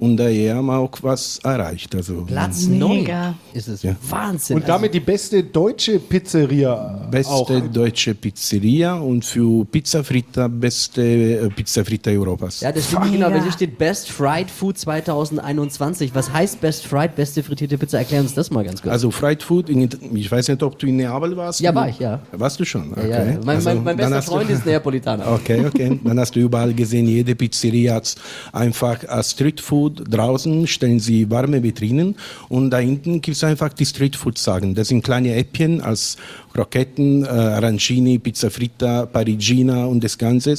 Und 0.03 0.17
daher 0.17 0.57
haben 0.57 0.67
wir 0.67 0.79
auch 0.79 0.99
was 1.03 1.39
erreicht. 1.45 1.95
Also 1.95 2.25
Platz 2.27 2.67
Mega. 2.67 3.27
9 3.27 3.35
ist 3.55 3.69
es. 3.69 3.85
Ja. 3.85 3.95
Wahnsinn. 4.11 4.57
Und 4.57 4.69
damit 4.69 4.93
die 4.95 4.99
beste 4.99 5.45
deutche 5.45 6.01
Pizzeria 6.01 7.07
Beste 7.09 7.33
auch. 7.33 7.49
deutsche 7.73 8.13
Pizzeria 8.17 8.95
und 8.95 9.25
für 9.25 9.65
Pizza 9.65 10.03
Fritta 10.03 10.49
beste 10.49 11.03
äh, 11.03 11.49
Pizza 11.51 11.85
Fritta 11.85 12.11
Europas. 12.11 12.63
Ja, 12.63 12.73
das 12.73 12.89
stimmt 12.89 13.13
genau, 13.13 13.31
hier 13.31 13.53
steht 13.53 13.79
Best 13.79 14.11
Fried 14.11 14.51
Food 14.51 14.77
2021. 14.77 16.13
Was 16.17 16.33
heißt 16.33 16.61
Best 16.61 16.85
Fried, 16.85 17.15
beste 17.15 17.45
frittierte 17.45 17.79
Pizza? 17.79 17.99
Erklär 17.99 18.23
uns 18.23 18.35
das 18.35 18.51
mal 18.51 18.65
ganz 18.65 18.83
kurz. 18.83 18.91
Also 18.93 19.13
Fried 19.13 19.41
Food, 19.41 19.71
in, 19.71 19.89
ich 20.15 20.33
weiß 20.33 20.49
nicht, 20.49 20.65
ob 20.65 20.81
du 20.81 20.89
in 20.89 20.97
Neapel 20.97 21.37
warst. 21.37 21.61
Ja, 21.61 21.73
war 21.77 21.89
ich, 21.89 22.01
ja. 22.01 22.19
Warst 22.33 22.59
du 22.59 22.65
schon? 22.65 22.91
Okay. 22.91 23.09
ja, 23.09 23.25
ja. 23.25 23.39
Mein, 23.45 23.57
Also, 23.57 23.69
mein, 23.69 23.85
mein 23.85 23.85
dann 23.85 23.97
bester 23.99 24.17
hast 24.17 24.27
du- 24.29 24.33
Freund 24.33 24.51
ist 24.51 24.67
Neapolitaner. 24.67 25.27
Okay, 25.33 25.65
okay. 25.65 26.01
Dann 26.03 26.19
hast 26.19 26.35
du 26.35 26.41
überall 26.41 26.75
gesehen, 26.75 27.07
jede 27.07 27.37
Pizzeria 27.37 27.95
hat 27.95 28.17
einfach 28.53 29.07
als 29.09 29.31
Streetfood 29.31 29.92
Streetfood. 29.92 29.92
Draußen 29.93 30.67
stellen 30.67 31.01
sie 31.01 31.31
warme 31.31 31.63
Vitrinen 31.63 32.17
und 32.49 32.71
da 32.71 32.79
hinten 32.79 33.21
gibt 33.21 33.37
es 33.37 33.45
einfach 33.45 33.73
die 33.73 33.87
Streetfood-Sagen. 33.87 34.75
Das 34.75 34.89
sind 34.89 35.05
kleine 35.05 35.35
Äppchen 35.35 35.81
als 35.81 36.17
Kroketten, 36.53 37.25
äh, 37.25 37.29
Arancini, 37.29 38.19
Pizza 38.19 38.51
Fritta, 38.51 39.07
Parigina 39.07 39.87
und 39.87 40.03
das 40.05 40.17
Ganze. 40.19 40.55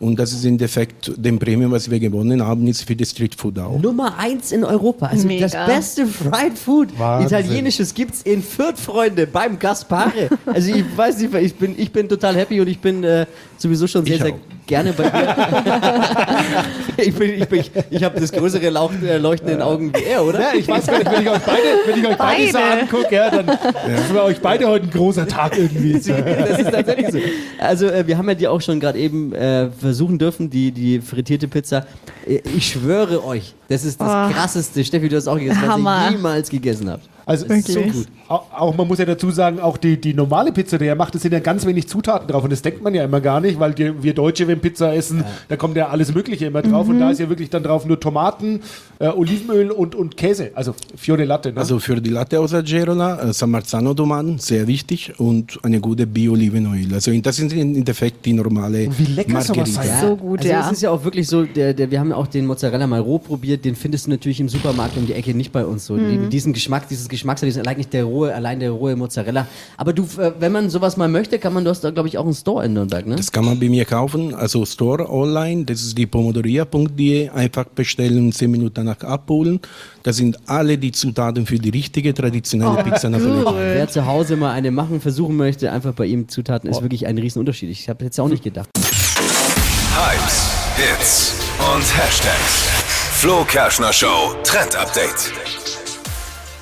Und 0.00 0.18
das 0.18 0.32
ist 0.32 0.44
im 0.44 0.52
Endeffekt 0.52 1.12
dem 1.16 1.38
Premium, 1.38 1.72
was 1.72 1.90
wir 1.90 2.00
gewonnen 2.00 2.44
haben, 2.44 2.66
ist 2.66 2.82
für 2.82 2.96
die 2.96 3.04
Streetfood 3.04 3.58
auch. 3.58 3.78
Nummer 3.78 4.16
eins 4.18 4.52
in 4.52 4.64
Europa. 4.64 5.06
Also 5.06 5.26
Mega. 5.26 5.46
das 5.48 5.66
beste 5.66 6.06
Fried 6.06 6.56
Food 6.56 6.98
Wahnsinn. 6.98 7.38
Italienisches 7.38 7.92
gibt's 7.92 8.22
in 8.22 8.42
Fürth, 8.42 8.78
Freunde, 8.78 9.26
beim 9.26 9.58
Gaspare. 9.58 10.30
Also 10.46 10.72
ich 10.72 10.84
weiß 10.96 11.18
nicht, 11.18 11.34
ich 11.34 11.54
bin, 11.54 11.74
ich 11.76 11.92
bin 11.92 12.08
total 12.08 12.36
happy 12.36 12.60
und 12.60 12.68
ich 12.68 12.78
bin 12.78 13.04
äh, 13.04 13.26
sowieso 13.58 13.86
schon 13.86 14.06
sehr, 14.06 14.18
sehr 14.18 14.34
gerne 14.66 14.92
bei 14.92 15.08
dir. 15.08 15.36
ich 16.96 17.14
bin, 17.14 17.30
ich, 17.42 17.48
bin, 17.48 17.60
ich, 17.60 17.70
ich 17.90 18.04
habe 18.04 18.20
das 18.20 18.32
größere 18.32 18.68
Lauch, 18.70 18.92
äh, 19.02 19.18
Leuchten 19.18 19.48
in 19.48 19.54
den 19.58 19.62
Augen 19.62 19.92
wie 19.94 20.04
er, 20.04 20.24
oder? 20.24 20.40
Ja, 20.40 20.54
ich 20.54 20.66
weiß 20.66 20.86
gar 20.86 20.98
nicht, 20.98 21.10
wenn 21.10 21.22
ich 21.22 21.30
euch 21.30 21.42
beide, 21.42 21.62
wenn 21.86 22.00
ich 22.00 22.08
euch 22.08 22.16
beide, 22.16 22.46
so 22.46 22.58
Beide. 22.58 22.80
angucke, 22.82 23.14
ja, 23.14 23.30
dann 23.30 23.48
ist 23.48 24.04
für 24.10 24.22
euch 24.22 24.40
beide 24.40 24.66
heute 24.66 24.86
ein 24.86 24.90
großer 24.90 25.25
Tag 25.26 25.56
irgendwie. 25.58 25.92
Das 26.48 26.58
ist 26.58 26.70
tatsächlich 26.70 27.10
so. 27.12 27.18
Also 27.58 27.86
äh, 27.86 28.06
wir 28.06 28.16
haben 28.18 28.28
ja 28.28 28.34
die 28.34 28.48
auch 28.48 28.60
schon 28.60 28.80
gerade 28.80 28.98
eben 28.98 29.32
äh, 29.32 29.70
versuchen 29.70 30.18
dürfen, 30.18 30.50
die, 30.50 30.70
die 30.72 31.00
frittierte 31.00 31.48
Pizza. 31.48 31.86
Äh, 32.26 32.40
Ich 32.56 32.68
schwöre 32.68 33.24
euch, 33.24 33.54
das 33.68 33.84
ist 33.84 34.00
das 34.00 34.08
Oh. 34.30 34.32
krasseste. 34.32 34.84
Steffi, 34.84 35.08
du 35.08 35.16
hast 35.16 35.28
auch 35.28 35.38
gegessen, 35.38 35.60
was 35.62 35.68
Hammer. 35.70 36.06
ihr 36.10 36.16
jemals 36.16 36.48
gegessen 36.50 36.90
habt. 36.90 37.08
Also 37.28 37.44
ist 37.46 37.66
so 37.66 37.80
gut. 37.80 38.06
Auch, 38.28 38.44
auch 38.52 38.76
man 38.76 38.86
muss 38.86 38.98
ja 38.98 39.04
dazu 39.04 39.32
sagen, 39.32 39.58
auch 39.58 39.76
die, 39.78 40.00
die 40.00 40.14
normale 40.14 40.52
Pizza, 40.52 40.78
die 40.78 40.86
er 40.86 40.94
macht, 40.94 41.12
da 41.12 41.18
sind 41.18 41.32
ja 41.32 41.40
ganz 41.40 41.66
wenig 41.66 41.88
Zutaten 41.88 42.28
drauf. 42.28 42.44
Und 42.44 42.50
das 42.50 42.62
denkt 42.62 42.82
man 42.82 42.94
ja 42.94 43.02
immer 43.02 43.20
gar 43.20 43.40
nicht, 43.40 43.58
weil 43.58 43.74
die, 43.74 44.00
wir 44.00 44.14
Deutsche, 44.14 44.46
wenn 44.46 44.60
Pizza 44.60 44.94
essen, 44.94 45.24
da 45.48 45.56
kommt 45.56 45.76
ja 45.76 45.88
alles 45.88 46.14
Mögliche 46.14 46.46
immer 46.46 46.62
drauf. 46.62 46.88
Und 46.88 47.00
da 47.00 47.10
ist 47.10 47.18
ja 47.18 47.28
wirklich 47.28 47.50
dann 47.50 47.64
drauf 47.64 47.84
nur 47.84 47.98
Tomaten, 47.98 48.60
äh, 49.00 49.08
Olivenöl 49.08 49.72
und, 49.72 49.96
und 49.96 50.16
Käse. 50.16 50.52
Also 50.54 50.76
Fiore 50.94 51.24
Latte. 51.24 51.52
Ne? 51.52 51.58
Also 51.58 51.80
für 51.80 52.00
die 52.00 52.10
Latte 52.10 52.38
aus 52.38 52.54
Agerola, 52.54 53.20
äh, 53.20 53.32
San 53.32 53.50
Marzano 53.50 53.92
Tomaten, 53.92 54.38
sehr 54.38 54.68
wichtig 54.68 55.18
und 55.18 55.58
eine 55.64 55.80
gute 55.80 56.06
Bio-Olivenöl. 56.06 56.94
Also 56.94 57.12
das 57.20 57.34
sind 57.34 57.52
im 57.52 57.74
Endeffekt 57.74 58.24
die 58.24 58.34
normale 58.34 58.88
Wie 58.96 59.04
lecker 59.04 59.40
sowas 59.40 59.72
Margherita. 59.74 59.82
sein. 59.82 60.00
So 60.00 60.16
gut, 60.16 60.38
also 60.38 60.48
ja. 60.48 60.66
Es 60.66 60.72
ist 60.72 60.82
ja 60.82 60.90
auch 60.92 61.02
wirklich 61.02 61.26
so, 61.26 61.42
der, 61.42 61.74
der, 61.74 61.90
wir 61.90 61.98
haben 61.98 62.10
ja 62.10 62.16
auch 62.16 62.28
den 62.28 62.46
Mozzarella 62.46 62.86
mal 62.86 63.00
roh 63.00 63.18
probiert, 63.18 63.64
den 63.64 63.74
findest 63.74 64.06
du 64.06 64.10
natürlich 64.10 64.38
im 64.38 64.48
Supermarkt 64.48 64.96
um 64.96 65.06
die 65.06 65.14
Ecke, 65.14 65.34
nicht 65.34 65.50
bei 65.50 65.66
uns 65.66 65.86
so. 65.86 65.94
Mhm. 65.94 66.30
Diesen 66.30 66.52
Geschmack, 66.52 66.88
dieses 66.88 67.08
Geschmackserlebnis, 67.16 67.60
allein 67.66 67.76
nicht 67.78 67.92
der 67.92 68.04
rohe, 68.04 68.34
allein 68.34 68.60
der 68.60 68.70
rohe 68.70 68.94
Mozzarella. 68.96 69.46
Aber 69.76 69.92
du, 69.92 70.04
äh, 70.18 70.32
wenn 70.38 70.52
man 70.52 70.70
sowas 70.70 70.96
mal 70.96 71.08
möchte, 71.08 71.38
kann 71.38 71.52
man, 71.52 71.64
du 71.64 71.70
hast 71.70 71.82
da 71.82 71.90
glaube 71.90 72.08
ich 72.08 72.18
auch 72.18 72.24
einen 72.24 72.34
Store 72.34 72.64
in 72.64 72.72
Nürnberg, 72.74 73.06
ne? 73.06 73.16
Das 73.16 73.32
kann 73.32 73.44
man 73.44 73.58
bei 73.58 73.68
mir 73.68 73.84
kaufen, 73.84 74.34
also 74.34 74.64
Store 74.64 75.10
online, 75.10 75.64
das 75.64 75.82
ist 75.82 75.98
die 75.98 76.06
pomodoria.de, 76.06 77.28
einfach 77.30 77.64
bestellen, 77.64 78.32
10 78.32 78.50
Minuten 78.50 78.74
danach 78.74 79.00
abholen. 79.00 79.60
Da 80.02 80.12
sind 80.12 80.38
alle 80.46 80.78
die 80.78 80.92
Zutaten 80.92 81.46
für 81.46 81.58
die 81.58 81.70
richtige 81.70 82.14
traditionelle 82.14 82.84
Pizza 82.84 83.08
Napoletana. 83.10 83.56
Wer 83.58 83.88
zu 83.88 84.06
Hause 84.06 84.36
mal 84.36 84.52
eine 84.52 84.70
machen, 84.70 85.00
versuchen 85.00 85.36
möchte, 85.36 85.72
einfach 85.72 85.92
bei 85.94 86.06
ihm 86.06 86.28
Zutaten, 86.28 86.68
Oh. 86.68 86.72
ist 86.72 86.82
wirklich 86.82 87.06
ein 87.06 87.18
Riesenunterschied. 87.18 87.70
Ich 87.70 87.88
habe 87.88 88.04
jetzt 88.04 88.18
auch 88.20 88.28
nicht 88.28 88.42
gedacht. 88.44 88.68
Hypes, 88.76 90.50
Hits 90.76 91.34
und 91.74 91.82
Hashtags. 91.98 92.68
Flo 93.12 93.44
Kerschner 93.44 93.92
Show 93.92 94.34
Trend 94.44 94.76
Update. 94.76 95.32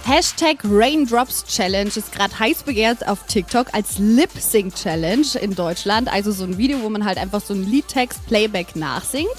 Hashtag 0.06 0.58
Raindrops 0.64 1.46
Challenge 1.46 1.88
ist 1.88 2.12
gerade 2.12 2.38
heiß 2.38 2.64
begehrt 2.64 3.08
auf 3.08 3.24
TikTok 3.26 3.68
als 3.72 3.98
Lip 3.98 4.28
Sync 4.38 4.74
Challenge 4.74 5.26
in 5.40 5.54
Deutschland. 5.54 6.12
Also 6.12 6.30
so 6.30 6.44
ein 6.44 6.58
Video, 6.58 6.82
wo 6.82 6.90
man 6.90 7.06
halt 7.06 7.16
einfach 7.16 7.40
so 7.40 7.54
einen 7.54 7.64
Liedtext 7.64 8.26
Playback 8.26 8.76
nachsingt. 8.76 9.30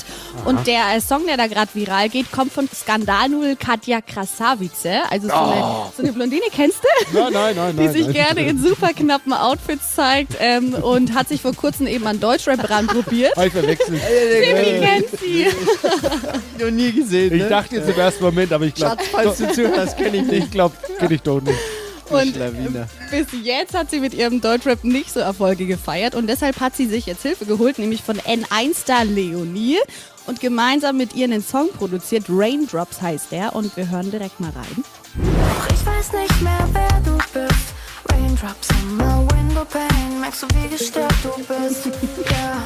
Und 0.44 0.66
der 0.66 0.96
äh, 0.96 1.02
Song, 1.02 1.28
der 1.28 1.38
da 1.38 1.46
gerade 1.46 1.70
viral 1.76 2.10
geht, 2.10 2.32
kommt 2.32 2.52
von 2.52 2.68
Skandalnudel 2.68 3.56
Katja 3.58 4.02
Krasavice. 4.02 5.04
Also 5.12 5.28
so, 5.28 5.36
eine, 5.36 5.92
so 5.96 6.02
eine 6.02 6.14
Blondine, 6.14 6.46
kennst 6.52 6.80
du? 6.82 7.18
Nein, 7.20 7.32
nein, 7.32 7.56
nein, 7.56 7.78
die 7.78 7.84
nein, 7.84 7.94
sich 7.94 8.06
nein. 8.06 8.14
gerne 8.14 8.48
in 8.48 8.58
super 8.58 8.94
knappen 8.94 9.34
Outfits 9.34 9.94
zeigt 9.96 10.34
ähm, 10.40 10.74
und 10.74 11.14
hat 11.14 11.30
sich 11.30 11.42
vor 11.42 11.54
kurzem 11.54 11.86
eben 11.86 12.08
an 12.08 12.20
Deutschrap 12.20 12.68
ranprobiert. 12.68 13.36
Hab 13.36 13.46
ich 13.46 13.54
verwechselt. 13.54 14.02
Baby 14.02 14.84
kennt 14.84 15.20
sie. 15.20 15.48
Noch 16.64 16.72
nie 16.72 16.92
gesehen, 16.92 17.36
Ich 17.36 17.48
dachte 17.48 17.76
jetzt 17.76 17.88
im 17.88 18.00
ersten 18.00 18.24
Moment, 18.24 18.52
aber 18.52 18.66
ich 18.66 18.74
glaube, 18.74 19.04
Schatz, 19.04 19.10
falls 19.12 19.38
du 19.38 19.54
zuhörst, 19.54 19.98
kenne 19.98 20.18
ich 20.18 20.24
ich 20.24 20.30
dich. 20.30 20.55
Glaube, 20.56 20.76
kenne 20.98 21.16
ich 21.16 21.22
doch 21.22 21.42
nicht. 21.42 21.60
Und 22.10 22.38
bis 23.12 23.28
jetzt 23.44 23.74
hat 23.74 23.90
sie 23.90 24.00
mit 24.00 24.14
ihrem 24.14 24.40
Deutschrap 24.40 24.84
nicht 24.84 25.12
so 25.12 25.20
Erfolge 25.20 25.66
gefeiert 25.66 26.16
und 26.16 26.28
deshalb 26.28 26.60
hat 26.60 26.76
sie 26.76 26.86
sich 26.86 27.08
jetzt 27.08 27.24
Hilfe 27.24 27.46
geholt, 27.46 27.80
nämlich 27.80 28.04
von 28.04 28.18
N1-Star 28.20 29.06
Leonie 29.06 29.78
und 30.28 30.40
gemeinsam 30.40 30.98
mit 30.98 31.16
ihr 31.16 31.26
einen 31.26 31.44
Song 31.44 31.70
produziert. 31.72 32.26
Raindrops 32.30 33.02
heißt 33.02 33.32
der 33.32 33.56
und 33.56 33.76
wir 33.76 33.90
hören 33.90 34.12
direkt 34.12 34.40
mal 34.40 34.52
rein. 34.52 34.84
Doch 35.16 35.68
ich 35.76 35.86
weiß 35.86 36.14
nicht 36.14 36.42
mehr, 36.42 36.70
wer 36.74 37.02
du 37.04 37.18
bist. 37.34 37.74
Raindrops 38.12 38.70
on 38.70 38.98
my 38.98 39.28
window 39.34 39.66
pane. 39.66 40.20
Merkst 40.20 40.44
du, 40.44 40.48
wie 40.56 40.70
gestört 40.70 41.14
du 41.24 41.30
bist? 41.38 41.88
Ja, 42.32 42.64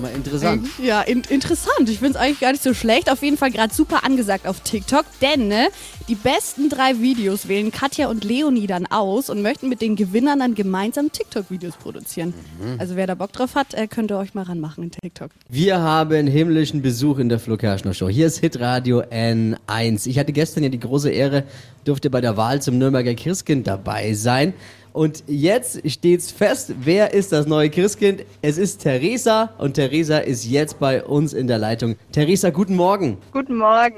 mal, 0.00 0.12
interessant. 0.12 0.66
Ja, 0.82 1.02
in 1.02 1.22
interessant. 1.28 1.88
Ich 1.88 1.98
finde 1.98 2.10
es 2.10 2.16
eigentlich 2.16 2.40
gar 2.40 2.52
nicht 2.52 2.62
so 2.62 2.74
schlecht. 2.74 3.10
Auf 3.10 3.22
jeden 3.22 3.36
Fall 3.36 3.50
gerade 3.50 3.72
super 3.72 4.04
angesagt 4.04 4.46
auf 4.46 4.60
TikTok, 4.60 5.04
denn 5.20 5.48
ne, 5.48 5.68
die 6.08 6.14
besten 6.14 6.68
drei 6.68 6.98
Videos 7.00 7.48
wählen 7.48 7.70
Katja 7.70 8.08
und 8.08 8.24
Leonie 8.24 8.66
dann 8.66 8.86
aus 8.86 9.30
und 9.30 9.42
möchten 9.42 9.68
mit 9.68 9.80
den 9.80 9.96
Gewinnern 9.96 10.40
dann 10.40 10.54
gemeinsam 10.54 11.12
TikTok-Videos 11.12 11.76
produzieren. 11.76 12.34
Also 12.78 12.96
wer 12.96 13.06
da 13.06 13.14
Bock 13.14 13.32
drauf 13.32 13.54
hat, 13.54 13.74
äh, 13.74 13.86
könnt 13.86 14.10
ihr 14.10 14.18
euch 14.18 14.34
mal 14.34 14.42
ranmachen 14.42 14.84
in 14.84 14.90
TikTok. 14.90 15.30
Wir 15.48 15.78
haben 15.80 16.26
himmlischen 16.26 16.82
Besuch 16.82 17.18
in 17.18 17.28
der 17.28 17.38
Flo 17.38 17.56
Kerschner 17.56 17.94
Show. 17.94 18.08
Hier 18.08 18.26
ist 18.26 18.38
Hitradio 18.38 19.02
N1. 19.02 20.06
Ich 20.08 20.18
hatte 20.18 20.32
gestern 20.32 20.64
ja 20.64 20.68
die 20.68 20.80
große 20.80 21.10
Ehre, 21.10 21.44
durfte 21.84 22.10
bei 22.10 22.20
der 22.20 22.36
Wahl 22.36 22.60
zum 22.60 22.78
Nürnberger 22.78 23.14
Christkind 23.14 23.66
dabei 23.66 24.14
sein. 24.14 24.54
Und 24.92 25.22
jetzt 25.28 25.88
steht's 25.88 26.32
fest, 26.32 26.72
wer 26.80 27.14
ist 27.14 27.32
das 27.32 27.46
neue 27.46 27.70
Christkind? 27.70 28.24
Es 28.42 28.58
ist 28.58 28.82
Theresa 28.82 29.50
und 29.58 29.74
Theresa 29.74 30.18
ist 30.18 30.44
jetzt 30.44 30.80
bei 30.80 31.04
uns 31.04 31.32
in 31.32 31.46
der 31.46 31.58
Leitung. 31.58 31.94
Theresa, 32.10 32.50
guten 32.50 32.74
Morgen. 32.74 33.18
Guten 33.32 33.56
Morgen. 33.56 33.94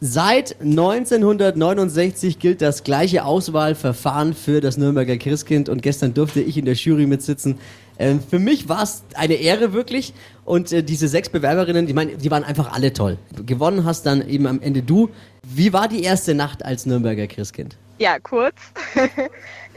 Seit 0.00 0.60
1969 0.60 2.38
gilt 2.38 2.60
das 2.60 2.84
gleiche 2.84 3.24
Auswahlverfahren 3.24 4.34
für 4.34 4.60
das 4.60 4.76
Nürnberger 4.76 5.16
Christkind 5.16 5.68
und 5.68 5.82
gestern 5.82 6.12
durfte 6.14 6.40
ich 6.40 6.58
in 6.58 6.66
der 6.66 6.74
Jury 6.74 7.06
mitsitzen. 7.06 7.58
Ähm, 7.98 8.20
für 8.20 8.38
mich 8.38 8.68
war 8.68 8.82
es 8.82 9.04
eine 9.14 9.34
Ehre 9.34 9.72
wirklich 9.72 10.12
und 10.44 10.70
äh, 10.70 10.82
diese 10.82 11.08
sechs 11.08 11.30
Bewerberinnen, 11.30 11.88
ich 11.88 11.94
meine, 11.94 12.18
die 12.18 12.30
waren 12.30 12.44
einfach 12.44 12.72
alle 12.72 12.92
toll. 12.92 13.16
Gewonnen 13.46 13.84
hast 13.84 14.04
dann 14.04 14.28
eben 14.28 14.46
am 14.46 14.60
Ende 14.60 14.82
du. 14.82 15.08
Wie 15.42 15.72
war 15.72 15.88
die 15.88 16.02
erste 16.02 16.34
Nacht 16.34 16.62
als 16.62 16.84
Nürnberger 16.84 17.26
Christkind? 17.26 17.78
Ja, 17.98 18.18
kurz. 18.18 18.56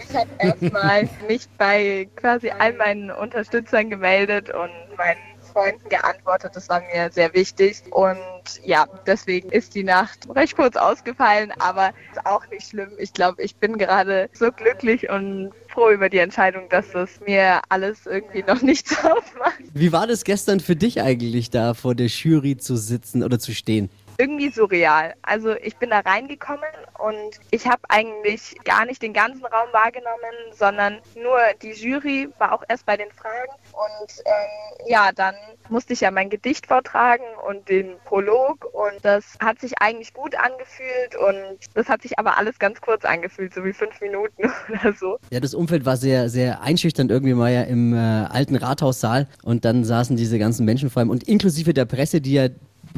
Ich 0.09 0.15
habe 0.15 0.29
erstmal 0.39 1.09
mich 1.27 1.47
bei 1.57 2.07
quasi 2.15 2.49
all 2.51 2.73
meinen 2.73 3.11
Unterstützern 3.11 3.89
gemeldet 3.89 4.49
und 4.49 4.71
meinen 4.97 5.19
Freunden 5.51 5.89
geantwortet. 5.89 6.51
Das 6.55 6.69
war 6.69 6.81
mir 6.93 7.11
sehr 7.11 7.33
wichtig. 7.33 7.83
Und 7.91 8.19
ja, 8.63 8.87
deswegen 9.05 9.49
ist 9.49 9.75
die 9.75 9.83
Nacht 9.83 10.27
recht 10.33 10.55
kurz 10.55 10.75
ausgefallen, 10.75 11.51
aber 11.59 11.91
ist 12.11 12.25
auch 12.25 12.47
nicht 12.49 12.69
schlimm. 12.69 12.91
Ich 12.97 13.13
glaube, 13.13 13.41
ich 13.41 13.55
bin 13.55 13.77
gerade 13.77 14.29
so 14.33 14.51
glücklich 14.51 15.09
und 15.09 15.51
froh 15.67 15.89
über 15.89 16.09
die 16.09 16.19
Entscheidung, 16.19 16.69
dass 16.69 16.93
es 16.95 17.19
mir 17.21 17.61
alles 17.69 18.05
irgendwie 18.05 18.43
noch 18.43 18.61
nichts 18.61 18.95
ausmacht. 19.03 19.59
Wie 19.73 19.91
war 19.91 20.07
das 20.07 20.23
gestern 20.23 20.59
für 20.59 20.75
dich 20.75 21.01
eigentlich 21.01 21.49
da 21.49 21.73
vor 21.73 21.95
der 21.95 22.07
Jury 22.07 22.57
zu 22.57 22.77
sitzen 22.77 23.23
oder 23.23 23.39
zu 23.39 23.53
stehen? 23.53 23.89
Irgendwie 24.19 24.49
surreal. 24.49 25.13
Also 25.21 25.55
ich 25.55 25.77
bin 25.77 25.91
da 25.91 25.99
reingekommen 25.99 26.69
und 26.99 27.39
ich 27.51 27.65
habe 27.67 27.81
eigentlich 27.87 28.55
gar 28.65 28.85
nicht 28.85 29.01
den 29.01 29.13
ganzen 29.13 29.45
Raum 29.45 29.69
wahrgenommen, 29.71 30.51
sondern 30.51 30.99
nur 31.15 31.39
die 31.61 31.71
Jury 31.71 32.29
war 32.37 32.51
auch 32.51 32.63
erst 32.67 32.85
bei 32.85 32.97
den 32.97 33.09
Fragen. 33.11 33.53
Und 33.71 34.11
ähm, 34.25 34.87
ja, 34.87 35.11
dann 35.15 35.35
musste 35.69 35.93
ich 35.93 36.01
ja 36.01 36.11
mein 36.11 36.29
Gedicht 36.29 36.67
vortragen 36.67 37.23
und 37.47 37.69
den 37.69 37.95
Prolog 38.03 38.65
und 38.73 39.03
das 39.03 39.37
hat 39.39 39.61
sich 39.61 39.79
eigentlich 39.79 40.13
gut 40.13 40.35
angefühlt 40.35 41.15
und 41.15 41.57
das 41.73 41.87
hat 41.87 42.01
sich 42.01 42.19
aber 42.19 42.37
alles 42.37 42.59
ganz 42.59 42.81
kurz 42.81 43.05
angefühlt, 43.05 43.53
so 43.53 43.63
wie 43.63 43.71
fünf 43.71 44.01
Minuten 44.01 44.43
oder 44.69 44.93
so. 44.93 45.17
Ja, 45.29 45.39
das 45.39 45.53
Umfeld 45.53 45.85
war 45.85 45.95
sehr, 45.95 46.29
sehr 46.29 46.61
einschüchternd 46.61 47.09
irgendwie 47.09 47.35
mal 47.35 47.53
ja 47.53 47.61
im 47.61 47.93
äh, 47.93 47.97
alten 47.97 48.57
Rathaussaal 48.57 49.27
und 49.43 49.63
dann 49.63 49.85
saßen 49.85 50.17
diese 50.17 50.39
ganzen 50.39 50.65
Menschen 50.65 50.89
vor 50.89 50.99
allem 50.99 51.09
und 51.09 51.23
inklusive 51.23 51.73
der 51.73 51.85
Presse, 51.85 52.19
die 52.19 52.33
ja 52.33 52.49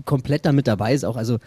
komplett 0.05 0.45
damit 0.45 0.67
dabei 0.67 0.93
ist 0.93 1.03
auch. 1.05 1.15
Also 1.15 1.39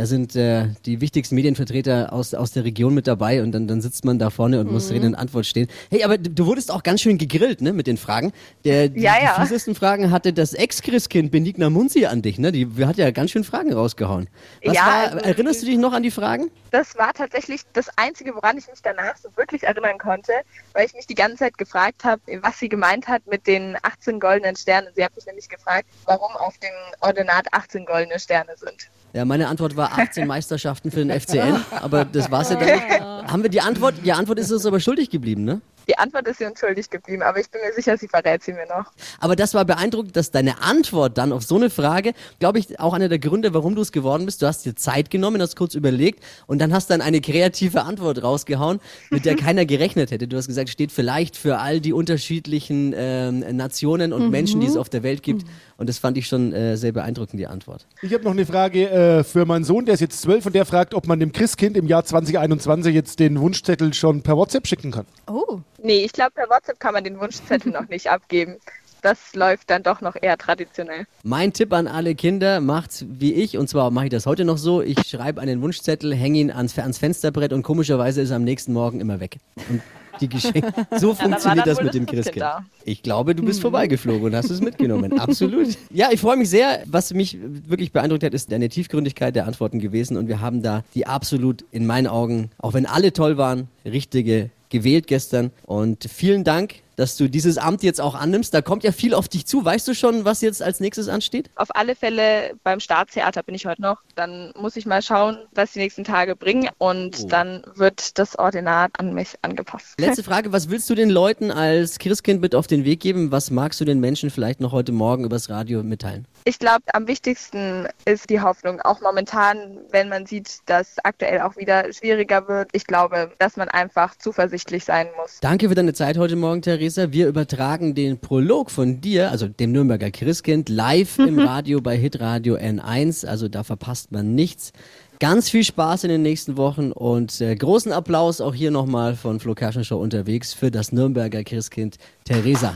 Da 0.00 0.06
sind 0.06 0.34
äh, 0.34 0.68
die 0.86 1.02
wichtigsten 1.02 1.34
Medienvertreter 1.34 2.10
aus, 2.14 2.32
aus 2.32 2.52
der 2.52 2.64
Region 2.64 2.94
mit 2.94 3.06
dabei 3.06 3.42
und 3.42 3.52
dann, 3.52 3.68
dann 3.68 3.82
sitzt 3.82 4.06
man 4.06 4.18
da 4.18 4.30
vorne 4.30 4.58
und 4.58 4.72
muss 4.72 4.88
Mhm. 4.88 4.94
Rede 4.94 5.06
und 5.08 5.14
Antwort 5.14 5.44
stehen. 5.44 5.68
Hey, 5.90 6.04
aber 6.04 6.16
du 6.16 6.30
du 6.30 6.46
wurdest 6.46 6.70
auch 6.70 6.82
ganz 6.82 7.02
schön 7.02 7.18
gegrillt, 7.18 7.60
ne, 7.60 7.74
mit 7.74 7.86
den 7.86 7.98
Fragen. 7.98 8.32
Der, 8.64 8.88
die, 8.88 9.02
Ja, 9.02 9.22
ja. 9.22 9.34
die 9.34 9.42
fiesesten 9.42 9.74
Fragen 9.74 10.10
hatte 10.10 10.32
das 10.32 10.54
Ex-Christkind 10.54 11.30
Benigna 11.30 11.68
Munzi 11.68 12.06
an 12.06 12.22
dich, 12.22 12.38
ne? 12.38 12.50
Die 12.50 12.66
hat 12.86 12.96
ja 12.96 13.10
ganz 13.10 13.30
schön 13.30 13.44
Fragen 13.44 13.74
rausgehauen. 13.74 14.30
Was 14.64 14.74
Ja, 14.74 14.86
war, 14.86 15.12
also 15.12 15.18
erinnerst 15.18 15.60
du 15.60 15.66
dich 15.66 15.76
noch 15.76 15.92
an 15.92 16.02
die 16.02 16.10
Fragen? 16.10 16.50
Das 16.70 16.96
war 16.96 17.12
tatsächlich 17.12 17.60
das 17.74 17.90
Einzige, 17.98 18.34
woran 18.34 18.56
ich 18.56 18.68
mich 18.68 18.80
danach 18.82 19.18
so 19.18 19.28
wirklich 19.36 19.64
erinnern 19.64 19.98
konnte, 19.98 20.32
weil 20.72 20.86
ich 20.86 20.94
mich 20.94 21.06
die 21.08 21.14
ganze 21.14 21.36
Zeit 21.36 21.58
gefragt 21.58 22.04
habe, 22.04 22.22
was 22.40 22.58
sie 22.58 22.70
gemeint 22.70 23.06
hat 23.06 23.26
mit 23.26 23.46
den 23.46 23.76
18 23.82 24.18
goldenen 24.18 24.56
Sternen. 24.56 24.88
Sie 24.96 25.04
hat 25.04 25.14
mich 25.14 25.26
nämlich 25.26 25.50
gefragt, 25.50 25.84
warum 26.06 26.34
auf 26.36 26.56
dem 26.56 26.70
Ordinat 27.00 27.48
18 27.52 27.84
goldene 27.84 28.18
Sterne 28.18 28.52
sind. 28.56 28.88
Ja, 29.12 29.24
meine 29.24 29.48
Antwort 29.48 29.76
war 29.76 29.98
18 29.98 30.26
Meisterschaften 30.26 30.90
für 30.90 31.04
den 31.04 31.10
FCN, 31.20 31.56
aber 31.80 32.04
das 32.04 32.30
war's 32.30 32.50
ja 32.50 32.56
dann. 32.56 33.26
Haben 33.30 33.42
wir 33.42 33.50
die 33.50 33.60
Antwort? 33.60 33.94
Die 34.04 34.12
Antwort 34.12 34.38
ist 34.38 34.52
uns 34.52 34.64
aber 34.66 34.78
schuldig 34.78 35.10
geblieben, 35.10 35.44
ne? 35.44 35.60
Die 35.90 35.98
Antwort 35.98 36.28
ist 36.28 36.40
ihr 36.40 36.48
unschuldig 36.48 36.88
geblieben, 36.88 37.22
aber 37.22 37.40
ich 37.40 37.50
bin 37.50 37.60
mir 37.66 37.72
sicher, 37.72 37.96
sie 37.98 38.06
verrät 38.06 38.44
sie 38.44 38.52
mir 38.52 38.66
noch. 38.68 38.92
Aber 39.18 39.34
das 39.34 39.54
war 39.54 39.64
beeindruckend, 39.64 40.14
dass 40.14 40.30
deine 40.30 40.62
Antwort 40.62 41.18
dann 41.18 41.32
auf 41.32 41.42
so 41.42 41.56
eine 41.56 41.68
Frage, 41.68 42.12
glaube 42.38 42.60
ich, 42.60 42.78
auch 42.78 42.92
einer 42.94 43.08
der 43.08 43.18
Gründe, 43.18 43.54
warum 43.54 43.74
du 43.74 43.82
es 43.82 43.90
geworden 43.90 44.24
bist. 44.24 44.40
Du 44.40 44.46
hast 44.46 44.64
dir 44.64 44.76
Zeit 44.76 45.10
genommen, 45.10 45.42
hast 45.42 45.56
kurz 45.56 45.74
überlegt 45.74 46.22
und 46.46 46.60
dann 46.60 46.72
hast 46.72 46.90
dann 46.90 47.00
eine 47.00 47.20
kreative 47.20 47.82
Antwort 47.82 48.22
rausgehauen, 48.22 48.78
mit 49.10 49.24
der 49.24 49.34
keiner 49.34 49.66
gerechnet 49.66 50.12
hätte. 50.12 50.28
Du 50.28 50.36
hast 50.36 50.46
gesagt, 50.46 50.68
steht 50.68 50.92
vielleicht 50.92 51.36
für 51.36 51.58
all 51.58 51.80
die 51.80 51.92
unterschiedlichen 51.92 52.94
ähm, 52.96 53.40
Nationen 53.56 54.12
und 54.12 54.26
Mhm. 54.26 54.30
Menschen, 54.30 54.60
die 54.60 54.68
es 54.68 54.76
auf 54.76 54.88
der 54.88 55.02
Welt 55.02 55.24
gibt. 55.24 55.44
Und 55.76 55.88
das 55.88 55.98
fand 55.98 56.16
ich 56.18 56.28
schon 56.28 56.52
äh, 56.52 56.76
sehr 56.76 56.92
beeindruckend, 56.92 57.40
die 57.40 57.46
Antwort. 57.48 57.86
Ich 58.02 58.12
habe 58.14 58.22
noch 58.22 58.30
eine 58.32 58.46
Frage 58.46 58.88
äh, 58.90 59.24
für 59.24 59.44
meinen 59.44 59.64
Sohn, 59.64 59.86
der 59.86 59.94
ist 59.94 60.00
jetzt 60.00 60.20
zwölf 60.22 60.46
und 60.46 60.54
der 60.54 60.66
fragt, 60.66 60.94
ob 60.94 61.08
man 61.08 61.18
dem 61.18 61.32
Christkind 61.32 61.76
im 61.76 61.86
Jahr 61.88 62.04
2021 62.04 62.94
jetzt 62.94 63.18
den 63.18 63.40
Wunschzettel 63.40 63.92
schon 63.94 64.22
per 64.22 64.36
WhatsApp 64.36 64.66
schicken 64.68 64.92
kann. 64.92 65.06
Oh. 65.26 65.58
Nee, 65.82 66.04
ich 66.04 66.12
glaube, 66.12 66.32
per 66.32 66.48
WhatsApp 66.48 66.78
kann 66.78 66.94
man 66.94 67.04
den 67.04 67.18
Wunschzettel 67.18 67.72
noch 67.72 67.88
nicht 67.88 68.10
abgeben. 68.10 68.56
Das 69.02 69.34
läuft 69.34 69.70
dann 69.70 69.82
doch 69.82 70.02
noch 70.02 70.14
eher 70.20 70.36
traditionell. 70.36 71.06
Mein 71.22 71.54
Tipp 71.54 71.72
an 71.72 71.86
alle 71.86 72.14
Kinder, 72.14 72.60
macht's 72.60 73.06
wie 73.08 73.32
ich, 73.32 73.56
und 73.56 73.68
zwar 73.68 73.90
mache 73.90 74.06
ich 74.06 74.10
das 74.10 74.26
heute 74.26 74.44
noch 74.44 74.58
so. 74.58 74.82
Ich 74.82 74.98
schreibe 75.08 75.40
einen 75.40 75.62
Wunschzettel, 75.62 76.14
hänge 76.14 76.38
ihn 76.38 76.50
ans, 76.50 76.78
ans 76.78 76.98
Fensterbrett 76.98 77.54
und 77.54 77.62
komischerweise 77.62 78.20
ist 78.20 78.30
er 78.30 78.36
am 78.36 78.44
nächsten 78.44 78.74
Morgen 78.74 79.00
immer 79.00 79.20
weg. 79.20 79.38
Und 79.70 79.80
die 80.20 80.28
Geschenke. 80.28 80.72
So 80.98 81.08
war 81.08 81.16
funktioniert 81.16 81.66
das 81.66 81.80
mit 81.80 81.94
dem 81.94 82.04
Christkind 82.04 82.42
da. 82.42 82.64
Ich 82.84 83.02
glaube, 83.02 83.34
du 83.34 83.42
bist 83.42 83.60
vorbeigeflogen 83.60 84.24
und 84.24 84.36
hast 84.36 84.50
es 84.50 84.60
mitgenommen. 84.60 85.18
Absolut. 85.18 85.68
Ja, 85.92 86.08
ich 86.12 86.20
freue 86.20 86.36
mich 86.36 86.50
sehr. 86.50 86.82
Was 86.86 87.12
mich 87.14 87.38
wirklich 87.40 87.92
beeindruckt 87.92 88.22
hat, 88.22 88.34
ist 88.34 88.52
deine 88.52 88.68
Tiefgründigkeit 88.68 89.34
der 89.34 89.46
Antworten 89.46 89.78
gewesen. 89.78 90.16
Und 90.16 90.28
wir 90.28 90.40
haben 90.40 90.62
da 90.62 90.84
die 90.94 91.06
absolut, 91.06 91.64
in 91.70 91.86
meinen 91.86 92.06
Augen, 92.06 92.50
auch 92.58 92.74
wenn 92.74 92.86
alle 92.86 93.12
toll 93.12 93.38
waren, 93.38 93.68
richtige 93.84 94.50
gewählt 94.70 95.06
gestern. 95.06 95.50
Und 95.66 96.04
vielen 96.04 96.44
Dank, 96.44 96.76
dass 96.96 97.16
du 97.16 97.28
dieses 97.28 97.58
Amt 97.58 97.82
jetzt 97.82 98.00
auch 98.00 98.14
annimmst. 98.14 98.52
Da 98.54 98.62
kommt 98.62 98.84
ja 98.84 98.92
viel 98.92 99.14
auf 99.14 99.28
dich 99.28 99.46
zu. 99.46 99.64
Weißt 99.64 99.86
du 99.88 99.94
schon, 99.94 100.24
was 100.24 100.40
jetzt 100.40 100.62
als 100.62 100.80
nächstes 100.80 101.08
ansteht? 101.08 101.50
Auf 101.56 101.68
alle 101.74 101.94
Fälle 101.96 102.52
beim 102.62 102.80
Staatstheater 102.80 103.42
bin 103.42 103.54
ich 103.54 103.66
heute 103.66 103.82
noch. 103.82 103.98
Dann 104.14 104.52
muss 104.56 104.76
ich 104.76 104.86
mal 104.86 105.02
schauen, 105.02 105.38
was 105.54 105.72
die 105.72 105.78
nächsten 105.78 106.04
Tage 106.04 106.36
bringen. 106.36 106.68
Und 106.78 107.20
Oh. 107.22 107.26
dann 107.28 107.62
wird 107.74 108.18
das 108.18 108.38
Ordinat 108.38 108.92
an 108.98 109.14
mich 109.14 109.34
angepasst. 109.42 109.98
Letzte 110.00 110.22
Frage, 110.22 110.52
was 110.52 110.70
willst 110.70 110.88
du 110.90 110.94
den 110.94 111.10
Leuten 111.10 111.50
als 111.50 111.98
Christkind 111.98 112.40
mit 112.40 112.54
auf 112.54 112.66
den 112.66 112.84
Weg 112.84 113.00
geben? 113.00 113.30
Was 113.32 113.50
magst 113.50 113.80
du 113.80 113.84
den 113.84 114.00
Menschen 114.00 114.30
vielleicht 114.30 114.60
noch 114.60 114.72
heute 114.72 114.92
Morgen 114.92 115.24
übers 115.24 115.48
Radio 115.50 115.82
mitteilen? 115.82 116.26
Ich 116.44 116.58
glaube, 116.58 116.82
am 116.94 117.06
wichtigsten 117.06 117.86
ist 118.04 118.30
die 118.30 118.40
Hoffnung. 118.40 118.80
Auch 118.80 119.00
momentan, 119.00 119.78
wenn 119.90 120.08
man 120.08 120.26
sieht, 120.26 120.58
dass 120.66 120.96
aktuell 121.04 121.40
auch 121.42 121.56
wieder 121.56 121.92
schwieriger 121.92 122.48
wird. 122.48 122.70
Ich 122.72 122.86
glaube, 122.86 123.30
dass 123.38 123.56
man 123.56 123.68
einfach 123.68 124.16
zuversichtlich 124.16 124.84
sein 124.84 125.08
muss. 125.20 125.38
Danke 125.40 125.68
für 125.68 125.74
deine 125.74 125.92
Zeit 125.92 126.16
heute 126.18 126.36
Morgen, 126.36 126.62
Theresa. 126.90 127.12
Wir 127.12 127.28
übertragen 127.28 127.94
den 127.94 128.18
Prolog 128.18 128.70
von 128.70 129.00
dir, 129.00 129.30
also 129.30 129.46
dem 129.46 129.72
Nürnberger 129.72 130.10
Christkind, 130.10 130.68
live 130.68 131.18
im 131.18 131.38
Radio 131.38 131.80
bei 131.80 131.96
Hitradio 131.96 132.56
N1. 132.56 133.26
Also 133.26 133.48
da 133.48 133.62
verpasst 133.62 134.10
man 134.12 134.34
nichts. 134.34 134.72
Ganz 135.20 135.50
viel 135.50 135.62
Spaß 135.62 136.04
in 136.04 136.10
den 136.10 136.22
nächsten 136.22 136.56
Wochen 136.56 136.92
und 136.92 137.40
äh, 137.40 137.54
großen 137.54 137.92
Applaus 137.92 138.40
auch 138.40 138.54
hier 138.54 138.70
nochmal 138.70 139.14
von 139.14 139.38
Flo 139.38 139.54
Kerschner 139.54 139.84
Show 139.84 139.98
unterwegs 139.98 140.52
für 140.52 140.70
das 140.70 140.92
Nürnberger 140.92 141.44
Christkind 141.44 141.96
Theresa. 142.24 142.74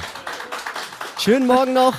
Schönen 1.18 1.46
Morgen 1.46 1.72
noch. 1.72 1.94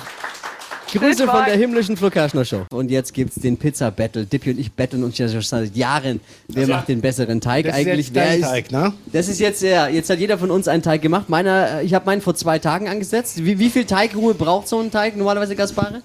Grüße 0.96 1.26
von 1.26 1.44
der 1.44 1.56
himmlischen 1.56 1.96
Flo 1.96 2.10
Kerschner 2.10 2.44
Show. 2.44 2.66
Und 2.70 2.90
jetzt 2.90 3.14
gibt's 3.14 3.36
den 3.36 3.56
Pizza 3.56 3.90
Battle. 3.90 4.24
Dippy 4.24 4.50
und 4.50 4.58
ich 4.58 4.72
betteln 4.72 5.04
uns 5.04 5.18
ja 5.18 5.28
schon 5.28 5.42
seit 5.42 5.76
Jahren. 5.76 6.20
Wer 6.48 6.66
macht 6.66 6.88
den 6.88 7.00
besseren 7.00 7.40
Teig 7.40 7.66
Das 7.66 7.74
ist 7.74 7.86
eigentlich? 7.86 8.06
jetzt 8.06 8.14
Wer 8.14 8.24
dein 8.26 8.40
ist, 8.40 8.46
Teig, 8.46 8.72
ne? 8.72 8.92
das 9.12 9.28
ist 9.28 9.40
jetzt, 9.40 9.62
ja, 9.62 9.88
jetzt 9.88 10.10
hat 10.10 10.18
jeder 10.18 10.38
von 10.38 10.50
uns 10.50 10.68
einen 10.68 10.82
Teig 10.82 11.02
gemacht. 11.02 11.28
Meiner, 11.28 11.80
äh, 11.80 11.84
ich 11.84 11.94
habe 11.94 12.06
meinen 12.06 12.20
vor 12.20 12.34
zwei 12.34 12.58
Tagen 12.58 12.88
angesetzt. 12.88 13.44
Wie, 13.44 13.58
wie 13.58 13.70
viel 13.70 13.84
Teigruhe 13.84 14.34
braucht 14.34 14.68
so 14.68 14.80
ein 14.80 14.90
Teig 14.90 15.16
normalerweise, 15.16 15.56
Gaspare? 15.56 16.02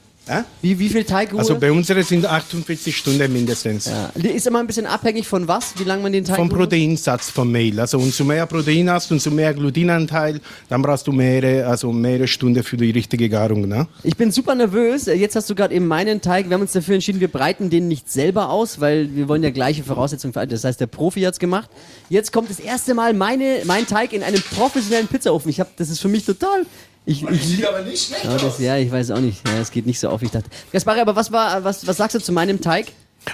Wie, 0.62 0.78
wie 0.78 0.90
viel 0.90 1.04
Teigruhe? 1.04 1.40
Also 1.40 1.58
bei 1.58 1.72
uns 1.72 1.88
sind 1.88 2.26
48 2.26 2.96
Stunden 2.96 3.34
mindestens. 3.34 3.86
ja. 3.86 4.12
Ist 4.16 4.48
immer 4.48 4.60
ein 4.60 4.68
bisschen 4.68 4.86
abhängig 4.86 5.28
von 5.28 5.48
was, 5.48 5.74
wie 5.78 5.84
lange 5.84 6.04
man 6.04 6.14
den 6.14 6.24
Teig 6.24 6.36
Vom? 6.38 6.48
Proteinsatz 6.48 7.30
vom 7.30 7.52
Mehl. 7.52 7.80
Also 7.80 7.98
umso 7.98 8.24
mehr 8.24 8.46
Protein 8.46 8.90
hast, 8.90 9.12
umso 9.12 9.32
mehr 9.32 9.54
Glutenanteil, 9.54 10.40
dann 10.70 10.82
brauchst 10.82 11.08
du 11.08 11.12
mehrere, 11.12 11.66
also 11.66 11.92
mehrere 11.92 12.28
Stunden 12.28 12.64
für 12.64 12.78
die 12.78 12.92
richtige 12.92 13.30
Garung. 13.30 13.68
Ne? 13.68 13.88
Ich 14.04 14.16
bin 14.16 14.32
super 14.32 14.54
nervös. 14.56 15.08
Jetzt 15.08 15.36
hast 15.36 15.50
du 15.50 15.56
gerade 15.56 15.74
eben 15.74 15.88
meinen 15.88 16.22
Teig. 16.22 16.50
Wir 16.50 16.54
haben 16.54 16.62
uns 16.62 16.74
dafür 16.74 16.94
entschieden, 16.96 17.20
wir 17.20 17.28
breiten 17.28 17.70
den 17.70 17.88
nicht 17.88 18.12
selber 18.12 18.50
aus, 18.50 18.80
weil 18.80 19.16
wir 19.16 19.28
wollen 19.28 19.44
ja 19.44 19.50
gleiche 19.50 19.84
Voraussetzungen 19.84 20.34
für 20.34 20.40
alle. 20.40 20.50
Das 20.50 20.64
heißt, 20.64 20.80
der 20.80 20.88
Profi 20.88 21.22
hat's 21.22 21.40
gemacht. 21.40 21.70
Jetzt 22.10 22.32
kommt 22.32 22.50
das 22.50 22.60
erste 22.60 22.94
Mal 22.94 23.14
meine, 23.14 23.62
mein 23.66 23.88
Teig 23.88 24.14
in 24.14 24.24
einem 24.24 24.42
professionellen 24.42 25.08
Pizzaofen. 25.08 25.50
Ich 25.50 25.60
hab, 25.60 25.76
das 25.78 25.90
ist 25.90 26.00
für 26.00 26.10
mich 26.10 26.26
total. 26.26 26.66
Ich, 27.06 27.24
ich, 27.24 27.44
Sieht 27.46 27.66
aber 27.68 27.82
nicht 27.82 28.06
schlecht 28.08 28.24
ja, 28.26 28.38
das, 28.38 28.60
ja, 28.60 28.78
ich 28.78 28.92
weiß 28.92 29.12
auch 29.12 29.20
nicht. 29.20 29.48
Ja, 29.48 29.56
es 29.60 29.72
geht 29.72 29.86
nicht 29.88 30.00
so 30.00 30.10
auf, 30.10 30.22
wie 30.22 30.26
ich 30.26 30.32
dachte. 30.32 30.50
Gaspari, 30.72 31.00
aber 31.00 31.16
was 31.16 31.32
war, 31.32 31.64
was, 31.64 31.86
was 31.88 31.98
sagst 31.98 32.16
du 32.16 32.20
zu 32.20 32.32
meinem 32.32 32.62
Teig? 32.62 32.88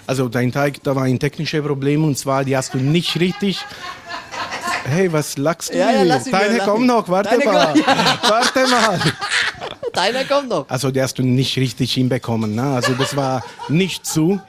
Also 0.06 0.30
dein 0.30 0.51
Teig, 0.51 0.84
da 0.84 0.95
war 0.95 1.03
ein 1.03 1.19
technisches 1.19 1.63
Problem 1.65 2.03
und 2.03 2.17
zwar, 2.17 2.43
die 2.45 2.56
hast 2.56 2.73
du 2.73 2.77
nicht 2.77 3.19
richtig. 3.19 3.60
Hey, 4.86 5.12
was 5.12 5.38
lachst 5.38 5.73
du 5.73 5.77
Ja, 5.77 5.91
ja, 5.91 6.03
lass 6.03 6.25
Deine 6.25 6.60
kommt 6.60 6.86
noch, 6.86 7.10
warte 7.10 7.32
Deine 7.38 7.43
mal. 7.45 7.73
kommt- 7.73 7.88
Warte 8.30 8.67
mal. 8.67 8.99
Deiner 9.93 10.23
kommt 10.25 10.47
noch. 10.49 10.69
Also 10.69 10.91
die 10.91 11.01
hast 11.01 11.17
du 11.17 11.23
nicht 11.23 11.58
richtig 11.58 11.93
hinbekommen. 11.93 12.56
Ne? 12.56 12.63
Also 12.63 12.93
das 12.93 13.15
war 13.17 13.43
nicht 13.67 14.06
zu. 14.06 14.39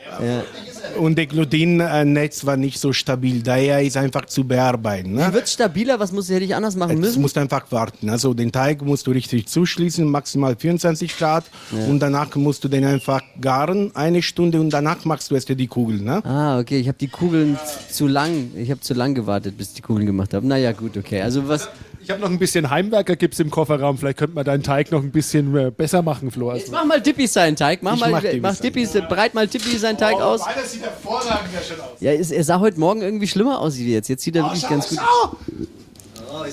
Und 0.97 1.17
der 1.17 1.27
Glutennetz 1.27 2.45
war 2.47 2.57
nicht 2.57 2.79
so 2.79 2.93
stabil. 2.93 3.43
Daher 3.43 3.83
ist 3.83 3.97
einfach 3.97 4.27
zu 4.27 4.45
bearbeiten. 4.45 5.15
Ne? 5.15 5.33
Wird 5.33 5.49
stabiler? 5.49 5.99
Was 6.01 6.13
muss, 6.13 6.29
hätte 6.29 6.45
ich 6.45 6.55
anders 6.55 6.77
machen 6.77 6.99
müssen? 6.99 7.21
musst 7.23 7.37
du 7.37 7.41
einfach 7.41 7.71
warten. 7.71 8.09
Also 8.11 8.35
den 8.35 8.53
Teig 8.53 8.83
musst 8.83 9.07
du 9.07 9.11
richtig 9.11 9.49
zuschließen, 9.49 10.09
maximal 10.09 10.57
24 10.57 11.17
Grad. 11.17 11.45
Und 11.89 12.01
danach 12.01 12.35
musst 12.37 12.65
du 12.65 12.69
den 12.69 12.85
einfach 12.85 13.23
garen, 13.41 13.95
eine 13.95 14.23
Stunde. 14.23 14.61
Und 14.61 14.71
danach 14.71 15.05
machst 15.05 15.31
du 15.31 15.35
erst 15.35 15.49
die 15.49 15.67
Kugeln. 15.67 16.05
Ne? 16.05 16.25
Ah, 16.25 16.59
okay. 16.59 16.79
Ich 16.79 16.89
habe 16.89 16.99
die 16.99 17.09
Kugeln 17.09 17.59
zu 17.91 18.07
lang. 18.07 18.51
Ich 18.57 18.71
habe 18.71 18.81
zu 18.81 18.95
lang 18.95 19.15
gewartet, 19.15 19.57
bis 19.57 19.73
die 19.73 19.83
Kugeln 19.83 20.07
gemacht 20.07 20.35
habe. 20.35 20.47
Naja, 20.47 20.73
gut, 20.73 20.97
okay. 20.97 21.21
Also 21.23 21.49
was. 21.49 21.69
Ich 22.09 22.13
habe 22.13 22.23
noch 22.23 22.31
ein 22.31 22.39
bisschen 22.39 22.71
Heimwerker-Gips 22.71 23.39
im 23.41 23.51
Kofferraum. 23.51 23.99
Vielleicht 23.99 24.17
könnte 24.17 24.35
man 24.35 24.43
deinen 24.43 24.63
Teig 24.63 24.91
noch 24.91 25.03
ein 25.03 25.11
bisschen 25.11 25.55
äh, 25.55 25.71
besser 25.71 26.01
machen, 26.01 26.31
Flo. 26.31 26.49
als- 26.49 26.71
Mach 26.71 26.87
mal 26.87 27.03
Dippy 27.03 27.27
seinen 27.27 27.55
Teig. 27.55 27.83
Mach 27.83 27.93
Ich 27.97 28.01
mal, 28.01 28.11
mach 28.11 28.23
Dippy 28.23 28.41
mach 28.41 28.57
Dippy, 28.57 28.87
breit 29.11 29.35
mal 29.35 29.47
Dippy 29.47 29.77
seinen 29.77 29.99
Teig 29.99 30.15
aus. 30.15 30.41
Meiner 30.41 30.63
sieht 30.65 30.81
hervorragend 30.81 31.51
ja 31.53 31.61
schon 31.61 31.79
aus. 31.85 32.01
Ja, 32.01 32.13
es- 32.13 32.31
er 32.31 32.43
sah 32.45 32.61
heute 32.61 32.81
Morgen 32.81 33.03
irgendwie 33.03 33.27
schlimmer 33.29 33.61
aus 33.61 33.77
wie 33.77 33.93
jetzt. 33.93 34.09
Jetzt 34.09 34.23
sieht 34.23 34.37
er 34.37 34.45
wirklich 34.45 34.63
schau, 34.63 34.69
ganz 34.71 34.89
gut. 34.89 34.99
schau. 34.99 35.37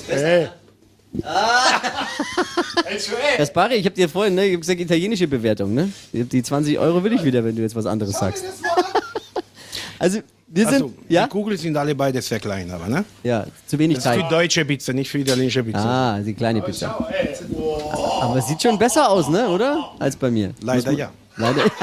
Hey. 0.10 0.50
Ey, 2.84 3.00
schon, 3.00 3.13
ey. 3.15 3.38
Gaspari, 3.38 3.76
ich 3.76 3.86
habe 3.86 3.96
dir 3.96 4.10
vorhin, 4.10 4.36
ne, 4.36 4.48
ich 4.48 4.56
hab 4.56 4.60
gesagt, 4.60 4.82
italienische 4.82 5.30
Bewertung, 5.30 5.74
ne? 5.74 5.89
Die 6.12 6.44
20 6.44 6.78
Euro 6.80 7.02
will 7.02 7.13
ich 7.13 7.24
wieder, 7.24 7.46
wenn 7.46 7.56
du 7.56 7.62
jetzt 7.62 7.76
was 7.78 7.86
anderes 7.86 8.20
sagst. 8.20 8.44
Also, 9.98 10.20
wir 10.48 10.64
sind, 10.66 10.74
Also, 10.74 10.94
ja? 11.10 11.24
Die 11.24 11.30
Kugeln 11.30 11.58
sind 11.58 11.76
alle 11.76 11.96
beide 11.96 12.22
sehr 12.22 12.40
klein, 12.40 12.70
aber 12.72 12.88
ne? 12.88 13.04
Ja, 13.24 13.46
zu 13.66 13.78
wenig 13.80 13.98
Das 13.98 14.06
ist 14.06 14.12
für 14.14 14.20
Teig. 14.22 14.30
deutsche 14.30 14.66
Pizza, 14.66 14.94
nicht 14.94 15.10
für 15.10 15.20
italienische 15.20 15.64
Pizza. 15.64 15.86
Ah, 15.86 16.20
die 16.20 16.34
kleine 16.34 16.62
Pizza. 16.62 16.96
Aber 18.22 18.38
es 18.38 18.48
sieht 18.48 18.62
schon 18.62 18.78
besser 18.78 19.10
aus, 19.10 19.28
ne, 19.30 19.48
oder? 19.48 19.92
Als 20.00 20.16
bei 20.16 20.30
mir. 20.30 20.54
Leider 20.62 20.92
ja. 20.92 21.12
Leider. 21.38 21.64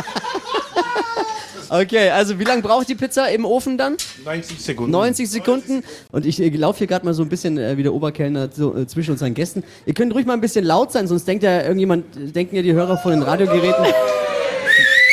Okay, 1.75 2.11
also 2.11 2.39
wie 2.39 2.45
lange 2.45 2.61
braucht 2.61 2.87
die 2.87 2.95
Pizza 2.95 3.31
im 3.31 3.47
Ofen 3.47 3.79
dann? 3.79 3.97
90 4.27 4.61
Sekunden. 4.61 4.91
90 4.91 5.31
Sekunden. 5.31 5.83
Und 6.11 6.27
ich 6.27 6.39
äh, 6.39 6.51
laufe 6.51 6.79
hier 6.79 6.87
gerade 6.87 7.03
mal 7.07 7.15
so 7.15 7.23
ein 7.23 7.31
bisschen 7.31 7.57
äh, 7.57 7.79
wie 7.79 7.83
der 7.83 7.95
Oberkellner 7.95 8.51
so, 8.53 8.77
äh, 8.77 8.87
zwischen 8.87 9.13
unseren 9.13 9.33
Gästen. 9.33 9.65
Ihr 9.87 9.95
könnt 9.95 10.13
ruhig 10.15 10.27
mal 10.27 10.35
ein 10.35 10.43
bisschen 10.43 10.67
laut 10.67 10.93
sein, 10.93 11.09
sonst 11.09 11.27
denkt 11.27 11.45
ja 11.45 11.63
irgendjemand, 11.63 12.05
denken 12.37 12.57
ja 12.57 12.61
die 12.63 12.75
Hörer 12.75 12.99
von 12.99 13.13
den 13.13 13.23
Radiogeräten. 13.23 13.87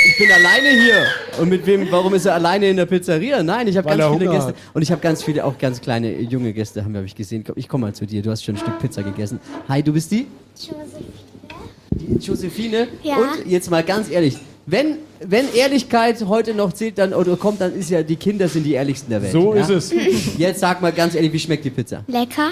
Ich 0.09 0.17
bin 0.17 0.31
alleine 0.31 0.69
hier. 0.69 1.05
Und 1.39 1.49
mit 1.49 1.65
wem, 1.65 1.87
warum 1.91 2.13
ist 2.15 2.25
er 2.25 2.33
alleine 2.33 2.69
in 2.69 2.77
der 2.77 2.85
Pizzeria? 2.87 3.43
Nein, 3.43 3.67
ich 3.67 3.77
habe 3.77 3.87
ganz 3.87 4.01
viele 4.01 4.09
Hunger 4.09 4.31
Gäste. 4.31 4.47
hat. 4.49 4.55
Und 4.73 4.81
ich 4.81 4.91
habe 4.91 5.01
ganz 5.01 5.23
viele, 5.23 5.45
auch 5.45 5.57
ganz 5.57 5.79
kleine 5.81 6.11
äh, 6.11 6.21
junge 6.23 6.51
Gäste, 6.53 6.83
haben 6.83 6.93
wir, 6.93 6.97
habe 6.99 7.05
ich 7.07 7.15
gesehen. 7.15 7.43
Komm, 7.45 7.55
Ich 7.57 7.67
komme 7.67 7.85
mal 7.87 7.93
zu 7.93 8.05
dir, 8.05 8.21
du 8.21 8.31
hast 8.31 8.43
schon 8.43 8.55
ein 8.55 8.59
Stück 8.59 8.79
Pizza 8.79 9.03
gegessen. 9.03 9.39
Hi, 9.67 9.83
du 9.83 9.93
bist 9.93 10.11
die? 10.11 10.27
Die 11.91 12.15
Josephine. 12.25 12.87
Ja. 13.03 13.17
Und 13.17 13.45
jetzt 13.45 13.69
mal 13.69 13.83
ganz 13.83 14.09
ehrlich, 14.09 14.37
Wenn, 14.71 14.97
wenn 15.19 15.51
Ehrlichkeit 15.55 16.23
heute 16.27 16.53
noch 16.53 16.73
zählt, 16.73 16.99
dann 16.99 17.15
oder 17.15 17.35
kommt, 17.37 17.59
dann 17.59 17.73
ist 17.73 17.89
ja 17.89 18.03
die 18.03 18.17
Kinder 18.17 18.47
sind 18.47 18.61
die 18.63 18.73
ehrlichsten 18.73 19.09
der 19.09 19.23
Welt. 19.23 19.31
So 19.31 19.55
ja? 19.55 19.61
ist 19.61 19.69
es. 19.69 19.91
Jetzt 20.37 20.59
sag 20.59 20.79
mal 20.79 20.91
ganz 20.91 21.15
ehrlich, 21.15 21.33
wie 21.33 21.39
schmeckt 21.39 21.65
die 21.65 21.71
Pizza? 21.71 22.03
Lecker. 22.05 22.51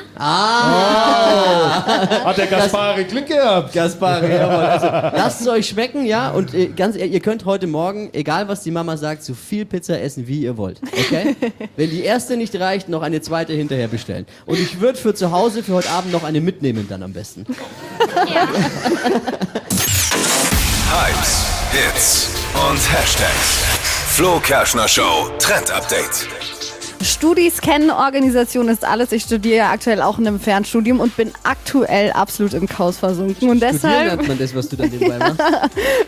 Hat 2.25 2.36
der 2.38 2.47
Gaspari 2.47 3.03
Glück 3.03 3.27
gehabt. 3.27 3.71
Gaspari, 3.71 4.32
jawohl. 4.32 4.65
Also, 4.65 4.88
lasst 4.88 5.41
es 5.41 5.47
euch 5.47 5.67
schmecken, 5.67 6.08
ja. 6.08 6.32
Und 6.32 6.56
äh, 6.56 6.69
ganz 6.69 6.95
ehrlich, 6.95 7.13
ihr 7.13 7.19
könnt 7.19 7.45
heute 7.45 7.67
Morgen, 7.67 8.10
egal 8.13 8.47
was 8.47 8.63
die 8.63 8.71
Mama 8.71 8.97
sagt, 8.97 9.21
so 9.23 9.36
viel 9.36 9.65
Pizza 9.65 10.01
essen, 10.01 10.27
wie 10.27 10.41
ihr 10.41 10.58
wollt. 10.58 10.82
Okay? 10.91 11.36
Wenn 11.75 11.91
die 11.91 12.01
erste 12.01 12.36
nicht 12.36 12.60
reicht, 12.60 12.89
noch 12.89 13.03
eine 13.03 13.21
zweite 13.21 13.53
hinterher 13.53 13.89
bestellen. 13.89 14.25
Und 14.47 14.58
ich 14.60 14.82
würde 14.82 14.97
für 14.97 15.13
zu 15.13 15.32
Hause 15.32 15.62
für 15.62 15.73
heute 15.73 15.91
Abend 15.91 16.12
noch 16.12 16.23
eine 16.23 16.41
mitnehmen, 16.41 16.88
dann 16.89 17.03
am 17.03 17.13
besten. 17.13 17.45
Hypes, 20.89 21.45
Hits 21.71 22.30
und 22.69 22.78
Hashtags. 22.78 23.65
Flo 24.15 24.39
Kerschner 24.39 24.88
Show 24.88 25.30
Trend 25.38 25.69
Update. 25.69 26.28
Studis 27.04 27.62
kennen, 27.62 27.91
Organisation 27.91 28.69
ist 28.69 28.86
alles. 28.86 29.12
Ich 29.12 29.23
studiere 29.23 29.58
ja 29.58 29.71
aktuell 29.71 30.02
auch 30.02 30.17
in 30.17 30.26
einem 30.26 30.39
Fernstudium 30.39 31.00
und 31.00 31.15
bin 31.17 31.32
aktuell 31.43 32.12
absolut 32.12 32.54
im 32.54 32.67
Chaos 32.67 32.97
versunken. 32.97 33.50
Und 33.50 33.58
Studieren 33.58 33.73
deshalb 33.82 34.15
nennt 34.17 34.28
man 34.30 34.39
das, 34.39 34.56
was 34.56 34.69
du 34.69 34.76
dann 34.78 34.89
nebenbei 34.89 35.17
machst. 35.19 35.39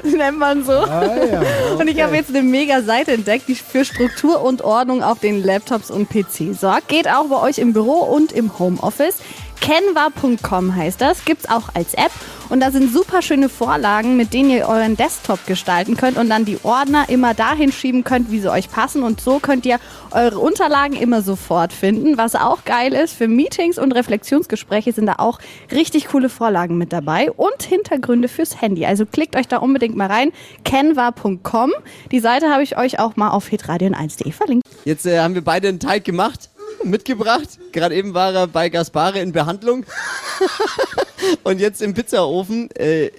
nennt 0.03 0.39
man 0.39 0.63
so. 0.63 0.71
Ah, 0.71 1.15
ja. 1.25 1.41
Und 1.77 1.87
ich 1.89 2.01
habe 2.01 2.15
jetzt 2.15 2.29
eine 2.29 2.41
mega 2.41 2.81
Seite 2.81 3.11
entdeckt, 3.11 3.47
die 3.49 3.55
für 3.55 3.83
Struktur 3.85 4.41
und 4.41 4.61
Ordnung 4.61 5.03
auf 5.03 5.19
den 5.19 5.43
Laptops 5.43 5.91
und 5.91 6.09
PC 6.09 6.57
sorgt. 6.59 6.87
Geht 6.87 7.07
auch 7.09 7.25
bei 7.25 7.39
euch 7.41 7.57
im 7.59 7.73
Büro 7.73 7.99
und 7.99 8.31
im 8.31 8.57
Homeoffice. 8.57 9.17
Canva.com 9.61 10.75
heißt 10.75 11.01
das, 11.01 11.25
gibt's 11.25 11.49
auch 11.49 11.69
als 11.73 11.93
App 11.93 12.11
und 12.49 12.61
da 12.61 12.71
sind 12.71 12.91
super 12.91 13.21
schöne 13.21 13.49
Vorlagen, 13.49 14.17
mit 14.17 14.33
denen 14.33 14.49
ihr 14.49 14.67
euren 14.67 14.97
Desktop 14.97 15.45
gestalten 15.45 15.95
könnt 15.97 16.17
und 16.17 16.29
dann 16.29 16.45
die 16.45 16.57
Ordner 16.63 17.09
immer 17.09 17.33
dahin 17.33 17.71
schieben 17.71 18.03
könnt, 18.03 18.31
wie 18.31 18.39
sie 18.39 18.51
euch 18.51 18.71
passen 18.71 19.03
und 19.03 19.21
so 19.21 19.39
könnt 19.39 19.65
ihr 19.65 19.79
eure 20.11 20.39
Unterlagen 20.39 20.95
immer 20.95 21.21
sofort 21.21 21.73
finden. 21.73 22.17
Was 22.17 22.35
auch 22.35 22.65
geil 22.65 22.93
ist, 22.93 23.13
für 23.13 23.27
Meetings 23.27 23.77
und 23.77 23.91
Reflexionsgespräche 23.91 24.93
sind 24.93 25.05
da 25.05 25.15
auch 25.17 25.39
richtig 25.71 26.07
coole 26.07 26.29
Vorlagen 26.29 26.77
mit 26.77 26.91
dabei 26.91 27.31
und 27.31 27.61
Hintergründe 27.61 28.27
fürs 28.27 28.61
Handy. 28.61 28.85
Also 28.85 29.05
klickt 29.05 29.35
euch 29.35 29.47
da 29.47 29.57
unbedingt 29.57 29.95
mal 29.95 30.07
rein, 30.07 30.31
canva.com. 30.65 31.71
Die 32.11 32.19
Seite 32.19 32.49
habe 32.49 32.63
ich 32.63 32.77
euch 32.77 32.99
auch 32.99 33.15
mal 33.15 33.29
auf 33.29 33.47
hitradion1.de 33.47 34.31
verlinkt. 34.31 34.65
Jetzt 34.85 35.05
äh, 35.05 35.19
haben 35.19 35.35
wir 35.35 35.43
beide 35.43 35.67
einen 35.67 35.79
Teig 35.79 36.03
gemacht, 36.03 36.49
mitgebracht. 36.83 37.47
Gerade 37.71 37.95
eben 37.95 38.13
war 38.13 38.33
er 38.33 38.47
bei 38.47 38.69
Gaspare 38.69 39.19
in 39.19 39.31
Behandlung. 39.31 39.85
Und 41.43 41.59
jetzt 41.59 41.81
im 41.81 41.93
Pizzaofen. 41.93 42.69
Äh, 42.75 43.11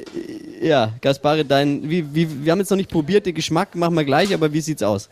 ja, 0.63 0.93
Gaspare, 1.01 1.45
dein, 1.45 1.89
wie, 1.89 2.05
wie, 2.15 2.45
wir 2.45 2.53
haben 2.53 2.59
jetzt 2.59 2.71
noch 2.71 2.77
nicht 2.77 2.91
probiert, 2.91 3.27
den 3.27 3.35
Geschmack 3.35 3.75
machen 3.75 3.95
wir 3.95 4.05
gleich, 4.05 4.33
aber 4.35 4.53
wie 4.53 4.61
sieht's 4.61 4.83
aus? 4.83 5.09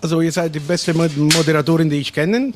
Also 0.00 0.20
ihr 0.20 0.32
seid 0.32 0.54
die 0.54 0.60
beste 0.60 0.94
Mod- 0.94 1.16
Moderatorin, 1.16 1.90
die 1.90 1.98
ich 1.98 2.12
kenne. 2.12 2.52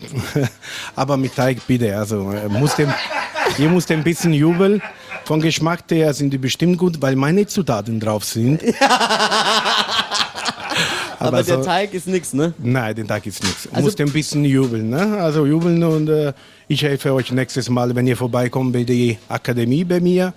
Aber 0.96 1.16
mit 1.18 1.34
Teig 1.36 1.58
bitte. 1.66 1.94
Also 1.96 2.30
äh, 2.30 2.48
muss 2.48 2.76
dem, 2.76 2.92
ihr 3.58 3.68
müsst 3.68 3.90
ein 3.90 4.02
bisschen 4.02 4.32
jubeln. 4.32 4.80
Von 5.26 5.40
Geschmack 5.40 5.84
her 5.90 6.14
sind 6.14 6.30
die 6.30 6.38
bestimmt 6.38 6.78
gut, 6.78 7.02
weil 7.02 7.16
meine 7.16 7.46
Zutaten 7.46 8.00
drauf 8.00 8.24
sind. 8.24 8.62
Aber, 11.18 11.42
der 11.42 11.58
so- 11.58 11.64
Teig 11.64 11.94
ist 11.94 12.06
nix, 12.06 12.32
ne? 12.32 12.54
Nein, 12.58 12.94
den 12.94 13.06
Tag 13.08 13.26
ist 13.26 13.42
nichts. 13.42 13.68
Also- 13.72 13.84
Musst 13.86 14.00
ein 14.00 14.12
bisschen 14.12 14.44
jubeln, 14.44 14.90
ne? 14.90 15.18
Also 15.18 15.46
jubeln 15.46 15.82
und 15.84 16.08
äh, 16.08 16.32
ich 16.68 16.82
helfe 16.82 17.12
euch 17.12 17.30
nächstes 17.32 17.68
Mal, 17.68 17.94
wenn 17.94 18.06
ihr 18.06 18.16
vorbeikommt 18.16 18.72
bei 18.72 18.84
der 18.84 19.16
Akademie 19.28 19.84
bei 19.84 20.00
mir. 20.00 20.32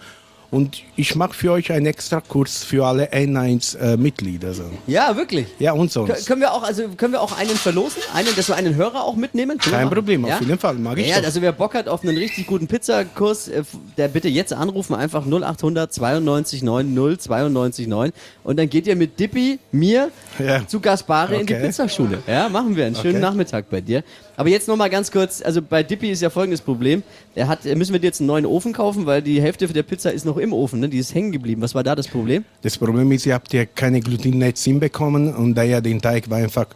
Und 0.49 0.81
ich 0.95 1.13
mache 1.15 1.33
für 1.33 1.51
euch 1.51 1.73
einen 1.73 1.85
extra 1.87 2.21
Kurs 2.21 2.63
für 2.63 2.85
alle 2.85 3.11
N1-Mitglieder. 3.11 4.53
so. 4.53 4.63
Ja, 4.87 5.15
wirklich. 5.17 5.47
Ja, 5.59 5.73
und 5.73 5.91
sonst. 5.91 6.25
Können 6.25 6.39
wir 6.41 6.53
auch, 6.53 6.63
also 6.63 6.87
können 6.95 7.13
wir 7.13 7.21
auch 7.21 7.37
einen 7.37 7.49
verlosen? 7.55 8.01
Einen, 8.13 8.29
dass 8.35 8.47
wir 8.47 8.55
einen 8.55 8.75
Hörer 8.75 9.03
auch 9.03 9.15
mitnehmen? 9.17 9.57
Können 9.57 9.75
Kein? 9.75 9.89
Problem, 9.89 10.25
ja? 10.25 10.35
auf 10.35 10.41
jeden 10.41 10.57
Fall. 10.57 10.75
Mag 10.75 10.97
ich 10.99 11.07
Ja, 11.09 11.17
doch. 11.17 11.25
also 11.25 11.41
wer 11.41 11.51
Bock 11.51 11.73
hat 11.73 11.89
auf 11.89 12.01
einen 12.03 12.17
richtig 12.17 12.47
guten 12.47 12.67
Pizzakurs, 12.67 13.49
äh, 13.49 13.63
der 13.97 14.07
bitte 14.07 14.29
jetzt 14.29 14.53
anrufen, 14.53 14.95
einfach 14.95 15.25
0800 15.25 15.91
92 15.93 16.63
9 16.63 16.93
0 16.93 17.17
92 17.17 17.87
9 17.87 18.11
und 18.45 18.57
dann 18.57 18.69
geht 18.69 18.87
ihr 18.87 18.95
mit 18.95 19.19
Dippy, 19.19 19.59
mir, 19.73 20.11
Ja. 20.39 20.65
zu 20.65 20.79
Gaspare 20.79 21.35
in 21.35 21.45
die 21.45 21.53
Okay. 21.55 21.65
Pizzaschule. 21.67 22.19
Ja, 22.25 22.47
machen 22.47 22.75
wir. 22.75 22.85
Einen 22.85 22.95
schönen 22.95 23.15
Okay. 23.15 23.21
Nachmittag 23.21 23.69
bei 23.69 23.81
dir. 23.81 24.03
Aber 24.37 24.49
jetzt 24.49 24.67
nochmal 24.67 24.91
ganz 24.91 25.11
kurz, 25.11 25.41
also 25.41 25.63
bei 25.63 25.81
Dippy 25.81 26.11
ist 26.11 26.21
ja 26.21 26.29
folgendes 26.29 26.61
Problem. 26.61 27.01
Er 27.33 27.47
hat, 27.47 27.65
müssen 27.65 27.91
wir 27.91 27.99
dir 27.99 28.05
jetzt 28.05 28.21
einen 28.21 28.27
neuen 28.27 28.45
Ofen 28.45 28.71
kaufen, 28.71 29.07
weil 29.07 29.23
die 29.23 29.41
Hälfte 29.41 29.67
der 29.67 29.81
Pizza 29.81 30.11
ist 30.11 30.25
noch 30.25 30.37
im 30.37 30.53
Ofen, 30.53 30.79
ne? 30.79 30.89
die 30.89 30.99
ist 30.99 31.15
hängen 31.15 31.31
geblieben. 31.31 31.61
Was 31.63 31.73
war 31.73 31.83
da 31.83 31.95
das 31.95 32.07
Problem? 32.07 32.45
Das 32.61 32.77
Problem 32.77 33.11
ist, 33.11 33.25
ihr 33.25 33.33
habt 33.33 33.51
ja 33.51 33.65
keine 33.65 33.99
Glutennetz 33.99 34.63
hinbekommen 34.63 35.35
und 35.35 35.55
daher 35.55 35.81
den 35.81 35.99
Teig 36.01 36.29
war 36.29 36.37
einfach 36.37 36.67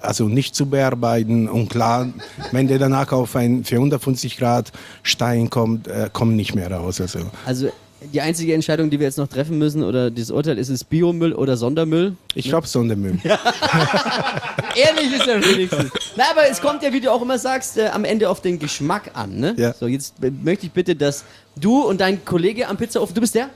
also 0.00 0.28
nicht 0.28 0.54
zu 0.54 0.66
bearbeiten 0.66 1.48
und 1.48 1.68
klar, 1.68 2.08
wenn 2.52 2.68
der 2.68 2.78
danach 2.78 3.10
auf 3.10 3.34
ein 3.34 3.64
450 3.64 4.36
Grad 4.36 4.70
Stein 5.02 5.50
kommt, 5.50 5.88
äh, 5.88 6.08
kommt 6.12 6.36
nicht 6.36 6.54
mehr 6.54 6.70
raus. 6.70 7.00
Also 7.00 7.18
Also 7.46 7.70
die 8.00 8.20
einzige 8.20 8.54
Entscheidung, 8.54 8.90
die 8.90 8.98
wir 9.00 9.06
jetzt 9.06 9.18
noch 9.18 9.26
treffen 9.26 9.58
müssen, 9.58 9.82
oder 9.82 10.10
dieses 10.10 10.30
Urteil, 10.30 10.58
ist 10.58 10.68
es 10.68 10.84
Biomüll 10.84 11.32
oder 11.32 11.56
Sondermüll? 11.56 12.16
ich 12.34 12.48
glaube 12.48 12.66
Sondermüll. 12.66 13.18
Ehrlich 13.24 15.14
ist 15.14 15.26
er 15.26 15.44
wenigstens. 15.44 15.90
Na, 16.16 16.24
aber 16.30 16.48
es 16.48 16.60
kommt 16.60 16.82
ja, 16.82 16.92
wie 16.92 17.00
du 17.00 17.10
auch 17.10 17.22
immer 17.22 17.38
sagst, 17.38 17.76
äh, 17.76 17.88
am 17.88 18.04
Ende 18.04 18.30
auf 18.30 18.40
den 18.40 18.58
Geschmack 18.58 19.10
an. 19.14 19.38
Ne? 19.38 19.54
Ja. 19.56 19.72
So, 19.72 19.86
jetzt 19.88 20.14
möchte 20.42 20.66
ich 20.66 20.72
bitte, 20.72 20.94
dass 20.94 21.24
du 21.56 21.82
und 21.82 22.00
dein 22.00 22.24
Kollege 22.24 22.68
am 22.68 22.76
Pizzaofen, 22.76 23.14
du 23.14 23.20
bist 23.20 23.34
der? 23.34 23.50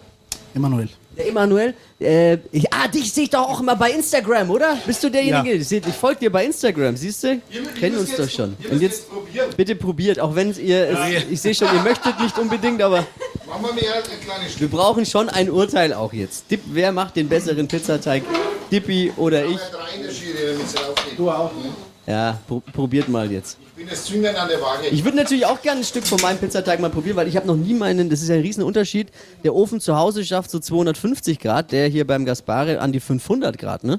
Emanuel. 0.54 0.88
Der 1.16 1.28
Emanuel. 1.28 1.74
Äh, 2.00 2.38
ich, 2.52 2.72
ah, 2.72 2.88
dich 2.88 3.12
sehe 3.12 3.24
ich 3.24 3.30
doch 3.30 3.48
auch 3.48 3.60
immer 3.60 3.76
bei 3.76 3.90
Instagram, 3.90 4.50
oder? 4.50 4.78
Bist 4.86 5.04
du 5.04 5.10
derjenige? 5.10 5.52
Ich, 5.52 5.68
seh- 5.68 5.82
ich 5.86 5.94
folge 5.94 6.20
dir 6.20 6.32
bei 6.32 6.44
Instagram, 6.46 6.96
siehst 6.96 7.22
du? 7.24 7.40
Kennen 7.78 7.98
uns 7.98 8.16
doch 8.16 8.28
schon. 8.28 8.56
Und 8.70 8.80
jetzt 8.80 9.04
bitte 9.56 9.76
probiert, 9.76 10.18
auch 10.18 10.34
wenn 10.34 10.54
ihr, 10.58 10.88
es, 10.88 11.24
ich 11.30 11.40
sehe 11.40 11.54
schon, 11.54 11.68
ihr 11.74 11.82
möchtet 11.82 12.18
nicht 12.18 12.38
unbedingt, 12.38 12.80
aber 12.82 13.06
Machen 13.46 13.66
wir 13.66 13.82
mir 13.82 13.92
halt 13.92 14.08
ein 14.10 14.20
kleines 14.24 14.58
wir 14.58 14.68
brauchen 14.68 15.04
schon 15.04 15.28
ein 15.28 15.50
Urteil 15.50 15.92
auch 15.92 16.12
jetzt. 16.14 16.50
Dipp, 16.50 16.60
wer 16.66 16.90
macht 16.92 17.16
den 17.16 17.28
besseren 17.28 17.68
Pizzateig? 17.68 18.22
Dippy 18.70 19.12
oder 19.18 19.44
ich? 19.44 19.58
Du 21.18 21.30
auch. 21.30 21.50
Ja, 22.06 22.38
pro, 22.48 22.60
probiert 22.72 23.08
mal 23.10 23.30
jetzt. 23.30 23.58
Ich 23.82 23.88
bin 23.88 23.96
das 23.96 24.04
Zünglein 24.04 24.36
an 24.36 24.48
der 24.48 24.60
Waage. 24.60 24.86
Ich 24.92 25.02
würde 25.02 25.16
natürlich 25.16 25.44
auch 25.44 25.60
gerne 25.60 25.80
ein 25.80 25.84
Stück 25.84 26.06
von 26.06 26.20
meinem 26.20 26.38
Pizzateig 26.38 26.78
mal 26.78 26.88
probieren, 26.88 27.16
weil 27.16 27.26
ich 27.26 27.34
habe 27.34 27.48
noch 27.48 27.56
nie 27.56 27.74
meinen, 27.74 28.10
das 28.10 28.22
ist 28.22 28.28
ja 28.28 28.36
ein 28.36 28.40
Riesenunterschied. 28.42 29.08
Der 29.42 29.56
Ofen 29.56 29.80
zu 29.80 29.96
Hause 29.96 30.24
schafft 30.24 30.52
so 30.52 30.60
250 30.60 31.40
Grad, 31.40 31.72
der 31.72 31.88
hier 31.88 32.06
beim 32.06 32.24
Gaspare 32.24 32.78
an 32.78 32.92
die 32.92 33.00
500 33.00 33.58
Grad, 33.58 33.82
ne? 33.82 33.98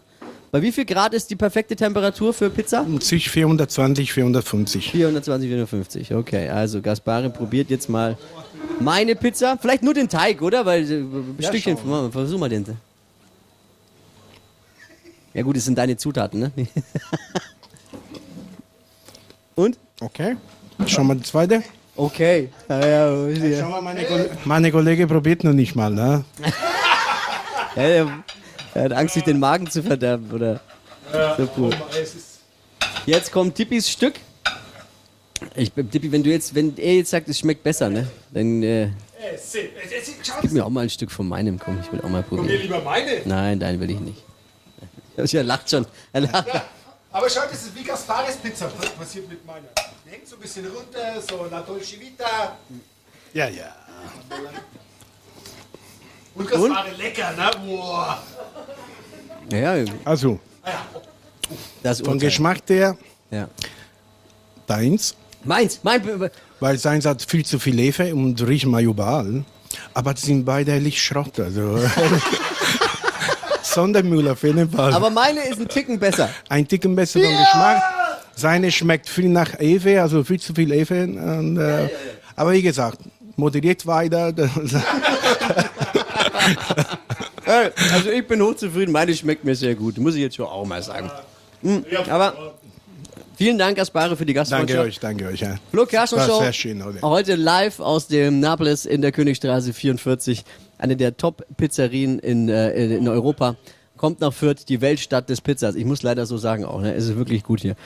Bei 0.51 0.61
wie 0.61 0.71
viel 0.71 0.85
Grad 0.85 1.13
ist 1.13 1.29
die 1.31 1.35
perfekte 1.35 1.75
Temperatur 1.75 2.33
für 2.33 2.49
Pizza? 2.49 2.85
Sich 3.01 3.29
420, 3.29 4.13
450. 4.13 4.91
420, 4.91 5.49
450. 5.49 6.13
Okay, 6.13 6.47
also 6.47 6.81
Gaspare 6.81 7.29
probiert 7.29 7.69
jetzt 7.69 7.89
mal 7.89 8.17
meine 8.79 9.15
Pizza. 9.17 9.57
Vielleicht 9.59 9.83
nur 9.83 9.93
den 9.93 10.07
Teig, 10.07 10.41
oder? 10.41 10.65
Weil 10.65 10.89
äh, 10.89 10.95
ein 10.95 11.35
Stückchen, 11.41 11.77
mal, 11.85 12.09
versuch 12.09 12.39
mal 12.39 12.47
den. 12.47 12.65
Ja 15.33 15.41
gut, 15.41 15.57
es 15.57 15.65
sind 15.65 15.77
deine 15.77 15.97
Zutaten, 15.97 16.39
ne? 16.39 16.51
Und? 19.55 19.77
Okay. 20.01 20.35
Schon 20.87 21.07
mal 21.07 21.15
die 21.15 21.23
zweite. 21.23 21.63
Okay. 21.95 22.49
Ja, 22.67 22.85
ja, 22.85 23.27
ja. 23.27 23.59
Schau 23.61 23.69
mal, 23.69 23.81
meine, 23.81 24.03
Koll- 24.05 24.29
meine 24.45 24.71
Kollege 24.71 25.05
probiert 25.07 25.43
noch 25.43 25.53
nicht 25.53 25.75
mal, 25.75 25.89
ne? 25.91 26.23
Ja, 27.75 27.81
er, 27.81 28.23
hat 28.83 28.93
Angst, 28.93 29.15
sich 29.15 29.23
den 29.23 29.39
Magen 29.39 29.67
zu 29.69 29.81
verderben, 29.81 30.29
oder? 30.31 30.59
So 31.37 31.49
cool. 31.57 31.71
Jetzt 33.07 33.31
kommt 33.31 33.55
Tippis 33.55 33.89
Stück. 33.89 34.13
Ich, 35.55 35.71
Tippi, 35.71 36.11
wenn 36.11 36.21
du 36.21 36.29
jetzt, 36.29 36.53
wenn 36.53 36.77
er 36.77 36.97
jetzt 36.97 37.09
sagt, 37.09 37.27
es 37.29 37.39
schmeckt 37.39 37.63
besser, 37.63 37.89
ne? 37.89 38.07
Dann 38.31 38.61
äh, 38.61 38.89
gib 40.41 40.51
mir 40.51 40.63
auch 40.65 40.69
mal 40.69 40.81
ein 40.81 40.89
Stück 40.91 41.11
von 41.11 41.27
meinem, 41.27 41.57
komm, 41.59 41.79
ich 41.83 41.91
will 41.91 41.99
auch 42.01 42.09
mal 42.09 42.19
Mir 42.21 42.23
probieren. 42.37 42.61
lieber 42.61 42.81
meine. 42.81 43.09
Nein, 43.25 43.59
deinen 43.59 43.79
will 43.79 43.89
ich 43.89 43.99
nicht. 43.99 44.23
Er 45.33 45.43
lacht 45.43 45.69
schon. 45.69 45.85
Er 46.11 46.21
lacht. 46.21 46.47
Aber 47.13 47.29
schaut, 47.29 47.51
das 47.51 47.61
ist 47.63 47.75
wie 47.75 47.83
Gaspares 47.83 48.35
Pizza. 48.37 48.71
Was 48.79 48.89
passiert 48.89 49.29
mit 49.29 49.45
meiner? 49.45 49.67
Die 50.05 50.09
hängt 50.11 50.27
so 50.27 50.35
ein 50.35 50.41
bisschen 50.41 50.65
runter, 50.65 51.21
so 51.21 51.45
La 51.49 51.61
Dolce 51.61 51.99
Vita. 51.99 52.57
Ja, 53.33 53.47
ja. 53.49 53.75
Und 56.35 56.49
Gaspare 56.49 56.91
lecker, 56.97 57.31
ne? 57.33 57.51
Boah. 57.65 58.21
Ja, 59.51 59.75
Also, 60.03 60.39
das 61.83 61.99
von 61.99 62.13
Urteil. 62.13 62.29
Geschmack 62.29 62.59
her, 62.67 62.97
Ja. 63.29 63.47
deins. 64.65 65.15
Meins, 65.43 65.79
mein, 65.83 66.31
Weil 66.59 66.77
seins 66.79 67.05
hat 67.05 67.21
viel 67.21 67.45
zu 67.45 67.59
viel 67.59 67.77
Hefe 67.77 68.15
und 68.15 68.39
wir 68.71 68.79
überall. 68.79 69.43
Aber 69.93 70.13
die 70.13 70.21
sind 70.25 70.45
beide 70.45 70.71
ehrlich 70.71 71.01
Schrott. 71.03 71.39
Also. 71.39 71.77
Sondermüll 73.73 74.27
auf 74.29 74.43
jeden 74.43 74.69
Fall. 74.69 74.93
aber 74.93 75.09
meine 75.09 75.41
ist 75.47 75.59
ein 75.59 75.67
Ticken 75.67 75.99
besser. 75.99 76.29
Ein 76.49 76.67
Ticken 76.67 76.95
besseren 76.95 77.29
Geschmack. 77.29 77.81
Seine 78.35 78.71
schmeckt 78.71 79.07
viel 79.09 79.29
nach 79.29 79.59
Hefe, 79.59 80.01
also 80.01 80.23
viel 80.23 80.39
zu 80.39 80.53
viel 80.53 80.71
Hefe. 80.71 81.03
Und, 81.03 81.57
äh, 81.57 81.89
Aber 82.35 82.51
wie 82.53 82.61
gesagt, 82.63 82.99
moderiert 83.35 83.85
weiter. 83.85 84.33
Also 87.45 88.09
ich 88.09 88.25
bin 88.27 88.41
hochzufrieden, 88.41 88.91
meine 88.91 89.13
schmeckt 89.13 89.43
mir 89.43 89.55
sehr 89.55 89.75
gut, 89.75 89.97
muss 89.97 90.15
ich 90.15 90.21
jetzt 90.21 90.35
schon 90.37 90.45
auch 90.45 90.65
mal 90.65 90.81
sagen. 90.81 91.11
Hm, 91.61 91.85
Aber 92.09 92.53
vielen 93.35 93.57
Dank, 93.57 93.77
Aspare, 93.79 94.15
für 94.15 94.25
die 94.25 94.33
Gastfreundschaft. 94.33 94.69
Danke 94.77 94.87
euch, 94.87 94.99
danke 94.99 95.27
euch. 95.27 95.39
Ja. 95.41 95.55
Flo 95.71 95.85
Kerschner 95.85 96.19
War 96.19 96.27
Show. 96.27 96.39
sehr 96.39 96.53
schön 96.53 96.83
heute. 96.83 97.01
Heute 97.01 97.35
live 97.35 97.79
aus 97.79 98.07
dem 98.07 98.39
Naples 98.39 98.85
in 98.85 99.01
der 99.01 99.11
Königstraße 99.11 99.73
44. 99.73 100.43
Eine 100.83 100.97
der 100.97 101.15
Top-Pizzerien 101.15 102.19
in, 102.19 102.49
äh, 102.49 102.97
in 102.97 103.07
Europa. 103.07 103.55
Kommt 103.95 104.19
nach 104.19 104.33
Fürth, 104.33 104.65
die 104.67 104.81
Weltstadt 104.81 105.29
des 105.29 105.39
Pizzas. 105.39 105.75
Ich 105.75 105.85
muss 105.85 106.03
leider 106.03 106.25
so 106.25 106.37
sagen 106.37 106.65
auch, 106.65 106.81
ne? 106.81 106.93
es 106.93 107.05
ist 107.05 107.15
wirklich 107.15 107.43
gut 107.43 107.61
hier. 107.61 107.77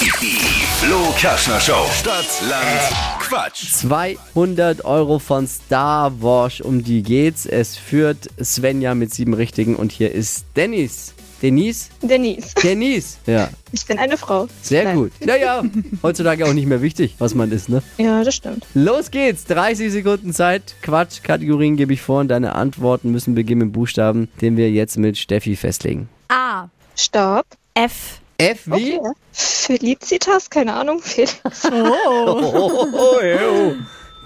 Die 0.00 0.06
Flo 0.06 1.12
Kerschner 1.18 1.60
Show. 1.60 1.84
Stadt, 1.92 2.24
Land, 2.48 3.20
Quatsch. 3.20 3.70
200 3.72 4.82
Euro 4.86 5.18
von 5.18 5.46
Star 5.46 6.22
Wars, 6.22 6.62
um 6.62 6.82
die 6.82 7.02
geht's. 7.02 7.44
Es 7.44 7.76
führt 7.76 8.30
Svenja 8.42 8.94
mit 8.94 9.12
sieben 9.12 9.34
Richtigen 9.34 9.76
und 9.76 9.92
hier 9.92 10.10
ist 10.12 10.46
Dennis. 10.56 11.12
Denise? 11.42 11.90
Denise. 12.00 12.54
Denise, 12.62 13.18
ja. 13.26 13.50
Ich 13.72 13.84
bin 13.84 13.98
eine 13.98 14.16
Frau. 14.16 14.46
Sehr 14.62 14.84
Nein. 14.84 14.96
gut. 14.96 15.12
Naja, 15.24 15.64
heutzutage 16.02 16.46
auch 16.46 16.52
nicht 16.52 16.66
mehr 16.66 16.82
wichtig, 16.82 17.16
was 17.18 17.34
man 17.34 17.50
ist, 17.50 17.68
ne? 17.68 17.82
Ja, 17.98 18.22
das 18.22 18.36
stimmt. 18.36 18.64
Los 18.74 19.10
geht's. 19.10 19.44
30 19.46 19.90
Sekunden 19.90 20.32
Zeit. 20.32 20.76
Quatsch. 20.82 21.22
Kategorien 21.22 21.76
gebe 21.76 21.92
ich 21.92 22.00
vor 22.00 22.20
und 22.20 22.28
deine 22.28 22.54
Antworten 22.54 23.10
müssen 23.10 23.34
beginnen 23.34 23.66
mit 23.66 23.72
Buchstaben, 23.72 24.28
den 24.40 24.56
wir 24.56 24.70
jetzt 24.70 24.98
mit 24.98 25.18
Steffi 25.18 25.56
festlegen. 25.56 26.08
A. 26.28 26.68
Stopp. 26.96 27.46
F. 27.74 28.20
F 28.38 28.60
wie? 28.66 28.98
Okay. 28.98 29.12
Felicitas, 29.32 30.48
keine 30.48 30.74
Ahnung. 30.74 31.00
Fel 31.00 31.26
Oh, 31.72 32.40
oh, 32.42 32.88
oh, 32.92 33.18
oh. 33.20 33.74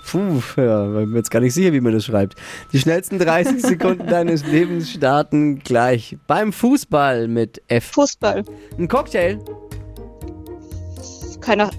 Puh, 0.07 0.41
ja, 0.57 0.85
bin 0.85 1.11
mir 1.11 1.17
jetzt 1.19 1.31
gar 1.31 1.41
nicht 1.41 1.55
sicher, 1.55 1.73
wie 1.73 1.81
man 1.81 1.93
das 1.93 2.05
schreibt. 2.05 2.37
Die 2.73 2.79
schnellsten 2.79 3.19
30 3.19 3.61
Sekunden 3.67 4.07
deines 4.07 4.47
Lebens 4.47 4.93
starten 4.93 5.59
gleich. 5.59 6.17
Beim 6.29 6.53
Fußball 6.53 7.27
mit 7.27 7.61
F. 7.67 7.87
Fußball. 7.93 8.45
Ein 8.79 8.89
Cocktail. 8.89 9.39
Keine, 11.41 11.71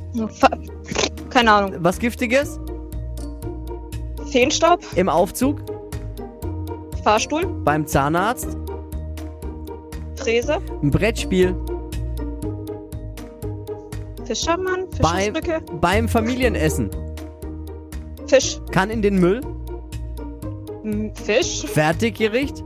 keine 1.29 1.51
Ahnung. 1.51 1.75
Was 1.79 1.99
Giftiges? 1.99 2.59
Feenstaub. 4.29 4.83
Im 4.95 5.07
Aufzug. 5.07 5.61
Fahrstuhl. 7.03 7.45
Beim 7.63 7.87
Zahnarzt. 7.87 8.57
Fräse. 10.17 10.57
Ein 10.83 10.91
Brettspiel. 10.91 11.55
Fischermann. 14.25 14.85
Fischbrücke. 14.91 15.61
beim 15.79 16.09
Familienessen. 16.09 16.89
Fisch. 18.27 18.59
Kann 18.71 18.89
in 18.89 19.01
den 19.01 19.19
Müll. 19.19 19.41
M, 20.83 21.11
Fisch. 21.15 21.63
Fertiggericht. 21.65 22.63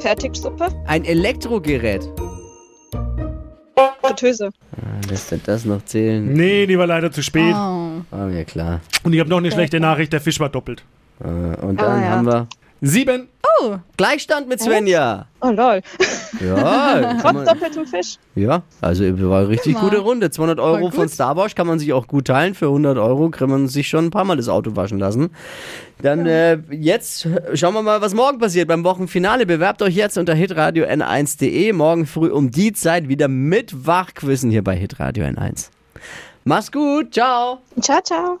Fertigsuppe. 0.00 0.68
Ein 0.86 1.04
Elektrogerät. 1.04 2.08
Fritteuse. 4.02 4.50
Ah, 4.76 5.08
Lässt 5.08 5.30
er 5.32 5.38
das 5.38 5.64
noch 5.64 5.84
zählen? 5.84 6.32
Nee, 6.32 6.66
die 6.66 6.76
war 6.78 6.86
leider 6.86 7.10
zu 7.12 7.22
spät. 7.22 7.54
Oh. 7.54 8.00
War 8.10 8.26
mir 8.26 8.44
klar. 8.44 8.80
Und 9.04 9.12
ich 9.12 9.20
habe 9.20 9.30
noch 9.30 9.38
eine 9.38 9.50
schlechte 9.52 9.78
Nachricht, 9.80 10.12
der 10.12 10.20
Fisch 10.20 10.40
war 10.40 10.48
doppelt. 10.48 10.82
Äh, 11.22 11.26
Und 11.28 11.80
Ah, 11.80 11.84
dann 11.86 12.02
ja. 12.02 12.08
haben 12.10 12.26
wir 12.26 12.46
Sieben. 12.82 13.28
Gleichstand 13.96 14.48
mit 14.48 14.60
Svenja. 14.60 15.26
Oh 15.40 15.50
lol. 15.50 15.82
Ja, 16.40 17.16
Trotz 17.22 17.44
doppeltem 17.44 17.86
Fisch. 17.86 18.16
ja, 18.34 18.62
also 18.80 19.04
war 19.28 19.40
eine 19.40 19.48
richtig 19.50 19.76
gute 19.76 19.98
Runde. 19.98 20.30
200 20.30 20.58
Euro 20.58 20.90
von 20.90 21.08
Star 21.08 21.36
Wars 21.36 21.54
kann 21.54 21.68
man 21.68 21.78
sich 21.78 21.92
auch 21.92 22.08
gut 22.08 22.26
teilen. 22.26 22.54
Für 22.54 22.66
100 22.66 22.98
Euro 22.98 23.30
kann 23.30 23.50
man 23.50 23.68
sich 23.68 23.88
schon 23.88 24.06
ein 24.06 24.10
paar 24.10 24.24
Mal 24.24 24.36
das 24.36 24.48
Auto 24.48 24.74
waschen 24.74 24.98
lassen. 24.98 25.30
Dann 26.00 26.26
äh, 26.26 26.58
jetzt 26.70 27.28
schauen 27.54 27.74
wir 27.74 27.82
mal, 27.82 28.00
was 28.00 28.14
morgen 28.14 28.38
passiert 28.38 28.66
beim 28.66 28.82
Wochenfinale. 28.82 29.46
Bewerbt 29.46 29.82
euch 29.82 29.94
jetzt 29.94 30.18
unter 30.18 30.34
hitradio 30.34 30.84
n1.de. 30.84 31.72
Morgen 31.72 32.06
früh 32.06 32.30
um 32.30 32.50
die 32.50 32.72
Zeit 32.72 33.08
wieder 33.08 33.28
mit 33.28 33.86
Wachquissen 33.86 34.50
hier 34.50 34.64
bei 34.64 34.74
Hitradio 34.74 35.24
N1. 35.24 35.68
Mach's 36.44 36.72
gut, 36.72 37.14
ciao. 37.14 37.58
Ciao, 37.80 38.00
ciao. 38.02 38.40